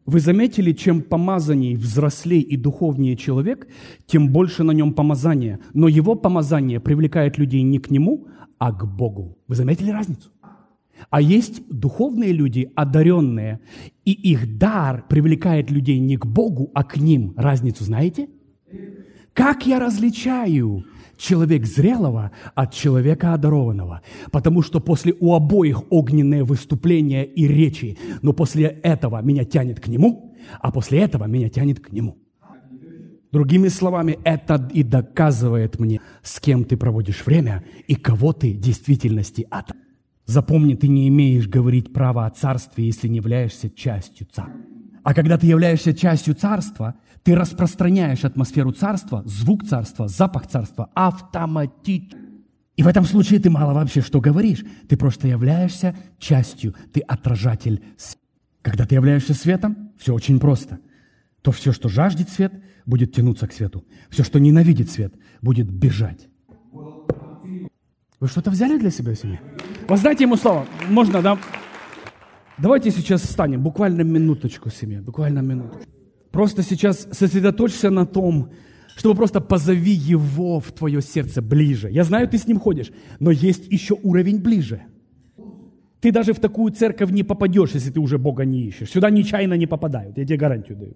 Вы 0.07 0.21
заметили, 0.21 0.73
чем 0.73 1.01
помазанней, 1.01 1.77
взрослей 1.77 2.41
и 2.41 2.59
духовнее 2.59 3.17
человек, 3.17 3.69
тем 4.07 4.29
больше 4.29 4.63
на 4.63 4.73
нем 4.73 4.93
помазания. 4.93 5.61
Но 5.73 5.89
его 5.89 6.15
помазание 6.15 6.79
привлекает 6.79 7.39
людей 7.39 7.63
не 7.63 7.79
к 7.79 7.91
нему, 7.91 8.27
а 8.59 8.71
к 8.73 8.87
Богу. 8.87 9.39
Вы 9.49 9.55
заметили 9.55 9.91
разницу? 9.91 10.31
А 11.11 11.21
есть 11.21 11.63
духовные 11.69 12.33
люди, 12.33 12.71
одаренные, 12.75 13.61
и 14.05 14.13
их 14.13 14.59
дар 14.59 15.05
привлекает 15.09 15.71
людей 15.71 15.99
не 15.99 16.17
к 16.17 16.27
Богу, 16.27 16.71
а 16.75 16.85
к 16.85 16.97
ним. 16.97 17.35
Разницу 17.37 17.85
знаете? 17.85 18.29
Как 19.33 19.67
я 19.67 19.81
различаю 19.81 20.85
человек 21.17 21.67
зрелого 21.67 22.31
от 22.55 22.73
человека 22.73 23.35
одарованного? 23.35 24.03
Потому 24.31 24.63
что 24.63 24.81
после 24.81 25.15
у 25.19 25.35
обоих 25.35 25.83
огненные 25.91 26.45
выступления 26.45 27.25
и 27.25 27.47
речи, 27.49 27.99
но 28.23 28.33
после 28.33 28.67
этого 28.67 29.21
меня 29.23 29.45
тянет 29.45 29.81
к 29.81 29.89
нему, 29.89 30.37
а 30.61 30.71
после 30.71 31.01
этого 31.01 31.25
меня 31.25 31.49
тянет 31.49 31.81
к 31.81 31.91
нему. 31.91 32.19
Другими 33.33 33.67
словами, 33.67 34.17
это 34.23 34.71
и 34.73 34.85
доказывает 34.85 35.81
мне, 35.81 36.01
с 36.23 36.39
кем 36.39 36.65
ты 36.65 36.77
проводишь 36.77 37.27
время 37.27 37.65
и 37.89 37.97
кого 37.97 38.33
ты 38.33 38.55
в 38.55 38.61
действительности 38.61 39.45
от. 39.51 39.73
Запомни, 40.27 40.75
ты 40.75 40.89
не 40.89 41.09
имеешь 41.09 41.49
говорить 41.49 41.93
право 41.93 42.27
о 42.27 42.31
царстве, 42.31 42.87
если 42.87 43.09
не 43.09 43.17
являешься 43.17 43.69
частью 43.71 44.27
царства. 44.27 44.61
А 45.03 45.13
когда 45.13 45.37
ты 45.37 45.47
являешься 45.47 45.93
частью 45.93 46.35
царства, 46.35 46.95
ты 47.23 47.35
распространяешь 47.35 48.25
атмосферу 48.25 48.73
царства, 48.73 49.23
звук 49.27 49.67
царства, 49.67 50.09
запах 50.09 50.47
царства 50.47 50.91
автоматически. 50.95 52.17
И 52.77 52.83
в 52.83 52.89
этом 52.89 53.05
случае 53.05 53.39
ты 53.39 53.51
мало 53.51 53.73
вообще 53.73 54.01
что 54.01 54.21
говоришь. 54.21 54.65
Ты 54.89 54.97
просто 54.97 55.29
являешься 55.29 55.95
частью, 56.19 56.75
ты 56.93 57.01
отражатель. 57.01 57.85
Когда 58.63 58.87
ты 58.87 58.95
являешься 58.97 59.35
светом, 59.35 59.93
все 59.99 60.13
очень 60.15 60.41
просто. 60.41 60.81
То 61.43 61.53
все, 61.53 61.73
что 61.73 61.89
жаждет 61.89 62.31
свет, 62.31 62.53
будет 62.87 63.13
тянуться 63.15 63.47
к 63.47 63.53
свету. 63.53 63.85
Все, 64.11 64.25
что 64.25 64.41
ненавидит 64.41 64.91
свет, 64.91 65.15
будет 65.41 65.71
бежать. 65.71 66.29
Вы 66.73 68.29
что-то 68.29 68.51
взяли 68.51 68.79
для 68.79 68.91
себя 68.91 69.15
сегодня? 69.15 69.41
Воздайте 69.89 70.25
ему 70.25 70.37
слово. 70.37 70.67
Можно, 70.89 71.21
да? 71.21 71.39
Давайте 72.57 72.91
сейчас 72.91 73.23
встанем, 73.23 73.63
буквально 73.63 74.03
минуточку 74.03 74.71
себе, 74.71 75.01
буквально 75.01 75.41
минуточку. 75.41 75.85
Просто 76.31 76.63
сейчас 76.63 77.09
сосредоточься 77.13 77.91
на 77.91 78.07
том, 78.07 78.51
чтобы 78.97 79.15
просто 79.15 79.41
позови 79.41 79.93
его 79.93 80.61
в 80.61 80.73
твое 80.73 81.03
сердце 81.03 81.43
ближе. 81.43 81.91
Я 81.91 82.05
знаю, 82.05 82.29
ты 82.29 82.39
с 82.39 82.47
ним 82.47 82.59
ходишь, 82.59 82.93
но 83.21 83.31
есть 83.31 83.73
еще 83.73 83.97
уровень 84.03 84.41
ближе. 84.41 84.83
Ты 86.01 86.13
даже 86.13 86.33
в 86.33 86.41
такую 86.41 86.73
церковь 86.73 87.11
не 87.11 87.23
попадешь, 87.23 87.75
если 87.75 87.91
ты 87.91 88.01
уже 88.01 88.19
Бога 88.19 88.45
не 88.45 88.63
ищешь. 88.63 88.91
Сюда 88.91 89.11
нечаянно 89.11 89.55
не 89.55 89.67
попадают, 89.67 90.17
я 90.19 90.25
тебе 90.25 90.39
гарантию 90.39 90.79
даю. 90.79 90.95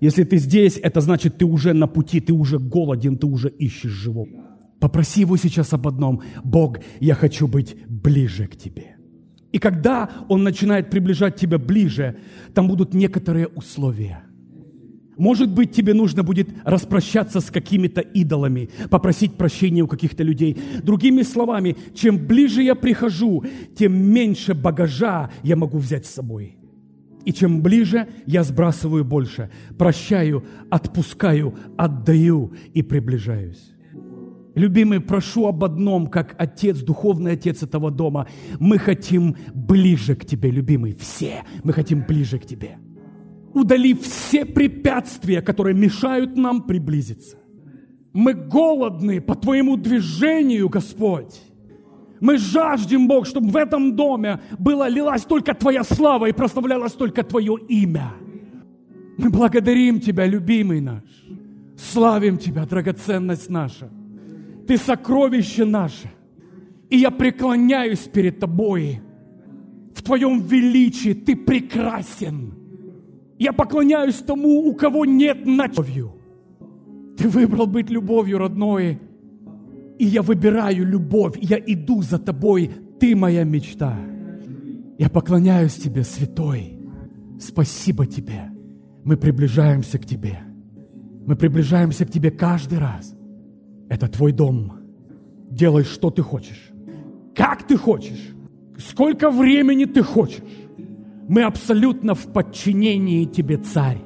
Если 0.00 0.24
ты 0.24 0.38
здесь, 0.38 0.78
это 0.82 1.00
значит, 1.00 1.38
ты 1.38 1.44
уже 1.44 1.72
на 1.72 1.86
пути, 1.86 2.20
ты 2.20 2.32
уже 2.32 2.58
голоден, 2.58 3.16
ты 3.16 3.26
уже 3.26 3.48
ищешь 3.48 3.90
живого. 3.90 4.49
Попроси 4.80 5.20
его 5.20 5.36
сейчас 5.36 5.72
об 5.72 5.86
одном. 5.86 6.22
Бог, 6.42 6.78
я 7.00 7.14
хочу 7.14 7.46
быть 7.46 7.76
ближе 7.86 8.46
к 8.46 8.56
тебе. 8.56 8.96
И 9.52 9.58
когда 9.58 10.08
он 10.28 10.42
начинает 10.42 10.90
приближать 10.90 11.36
тебя 11.36 11.58
ближе, 11.58 12.16
там 12.54 12.68
будут 12.68 12.94
некоторые 12.94 13.48
условия. 13.48 14.24
Может 15.18 15.52
быть, 15.52 15.72
тебе 15.72 15.92
нужно 15.92 16.22
будет 16.22 16.48
распрощаться 16.64 17.40
с 17.40 17.50
какими-то 17.50 18.00
идолами, 18.00 18.70
попросить 18.88 19.34
прощения 19.34 19.82
у 19.82 19.86
каких-то 19.86 20.22
людей. 20.22 20.56
Другими 20.82 21.20
словами, 21.22 21.76
чем 21.94 22.16
ближе 22.16 22.62
я 22.62 22.74
прихожу, 22.74 23.44
тем 23.76 23.92
меньше 23.92 24.54
багажа 24.54 25.30
я 25.42 25.56
могу 25.56 25.76
взять 25.76 26.06
с 26.06 26.14
собой. 26.14 26.56
И 27.26 27.34
чем 27.34 27.60
ближе, 27.60 28.08
я 28.24 28.42
сбрасываю 28.44 29.04
больше. 29.04 29.50
Прощаю, 29.76 30.42
отпускаю, 30.70 31.54
отдаю 31.76 32.54
и 32.72 32.82
приближаюсь. 32.82 33.69
Любимый, 34.54 35.00
прошу 35.00 35.46
об 35.46 35.62
одном, 35.64 36.08
как 36.08 36.34
отец, 36.38 36.78
духовный 36.80 37.32
отец 37.32 37.62
этого 37.62 37.90
дома. 37.90 38.26
Мы 38.58 38.78
хотим 38.78 39.36
ближе 39.54 40.16
к 40.16 40.24
тебе, 40.24 40.50
любимый. 40.50 40.94
Все 40.98 41.44
мы 41.62 41.72
хотим 41.72 42.04
ближе 42.06 42.38
к 42.38 42.46
тебе. 42.46 42.78
Удали 43.54 43.94
все 43.94 44.44
препятствия, 44.44 45.40
которые 45.42 45.74
мешают 45.74 46.36
нам 46.36 46.62
приблизиться. 46.62 47.36
Мы 48.12 48.32
голодны 48.34 49.20
по 49.20 49.34
Твоему 49.34 49.76
движению, 49.76 50.68
Господь. 50.68 51.40
Мы 52.20 52.36
жаждем, 52.38 53.08
Бог, 53.08 53.26
чтобы 53.26 53.50
в 53.50 53.56
этом 53.56 53.96
доме 53.96 54.40
была 54.58 54.88
лилась 54.88 55.22
только 55.22 55.54
Твоя 55.54 55.84
слава 55.84 56.26
и 56.26 56.32
прославлялось 56.32 56.92
только 56.92 57.22
Твое 57.22 57.56
имя. 57.68 58.12
Мы 59.16 59.30
благодарим 59.30 60.00
Тебя, 60.00 60.26
любимый 60.26 60.80
наш. 60.80 61.04
Славим 61.76 62.36
Тебя, 62.36 62.66
драгоценность 62.66 63.48
наша. 63.48 63.90
Ты 64.70 64.76
сокровище 64.76 65.64
наше. 65.64 66.12
И 66.90 66.98
я 66.98 67.10
преклоняюсь 67.10 68.06
перед 68.06 68.38
Тобой. 68.38 69.00
В 69.92 70.00
Твоем 70.00 70.40
величии 70.42 71.12
Ты 71.12 71.34
прекрасен. 71.34 72.54
Я 73.36 73.52
поклоняюсь 73.52 74.18
тому, 74.18 74.68
у 74.68 74.74
кого 74.74 75.04
нет 75.04 75.38
любовью. 75.44 76.12
Ты 77.18 77.28
выбрал 77.28 77.66
быть 77.66 77.90
любовью, 77.90 78.38
родной. 78.38 79.00
И 79.98 80.04
я 80.04 80.22
выбираю 80.22 80.86
любовь, 80.86 81.36
я 81.40 81.58
иду 81.58 82.02
за 82.02 82.20
тобой, 82.20 82.70
ты 83.00 83.16
моя 83.16 83.42
мечта. 83.42 83.98
Я 84.98 85.10
поклоняюсь 85.10 85.74
тебе, 85.74 86.04
святой. 86.04 86.78
Спасибо 87.40 88.06
тебе. 88.06 88.52
Мы 89.02 89.16
приближаемся 89.16 89.98
к 89.98 90.06
тебе. 90.06 90.38
Мы 91.26 91.34
приближаемся 91.34 92.06
к 92.06 92.10
тебе 92.12 92.30
каждый 92.30 92.78
раз. 92.78 93.16
Это 93.90 94.08
твой 94.08 94.32
дом. 94.32 94.72
Делай, 95.50 95.84
что 95.84 96.10
ты 96.10 96.22
хочешь. 96.22 96.70
Как 97.34 97.66
ты 97.66 97.76
хочешь. 97.76 98.34
Сколько 98.78 99.30
времени 99.30 99.84
ты 99.84 100.02
хочешь. 100.02 100.42
Мы 101.28 101.42
абсолютно 101.42 102.14
в 102.14 102.32
подчинении 102.32 103.24
тебе, 103.24 103.58
царь. 103.58 103.98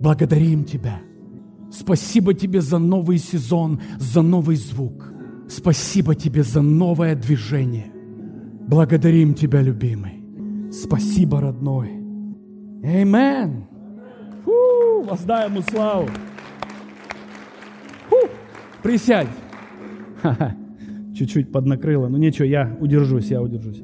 Благодарим 0.00 0.64
тебя. 0.64 1.00
Спасибо 1.70 2.34
тебе 2.34 2.60
за 2.60 2.78
новый 2.78 3.18
сезон, 3.18 3.80
за 3.98 4.22
новый 4.22 4.56
звук. 4.56 5.12
Спасибо 5.48 6.14
тебе 6.14 6.44
за 6.44 6.62
новое 6.62 7.16
движение. 7.16 7.92
Благодарим 8.68 9.34
тебя, 9.34 9.60
любимый. 9.60 10.22
Спасибо, 10.72 11.40
родной. 11.40 11.90
Аминь. 12.82 13.66
Воздай 15.04 15.48
ему 15.48 15.62
славу. 15.62 16.08
Присядь. 18.84 19.28
Чуть-чуть 21.16 21.50
поднакрыло. 21.50 22.08
Ну 22.08 22.18
ничего, 22.18 22.44
я 22.44 22.76
удержусь, 22.80 23.30
я 23.30 23.40
удержусь. 23.40 23.82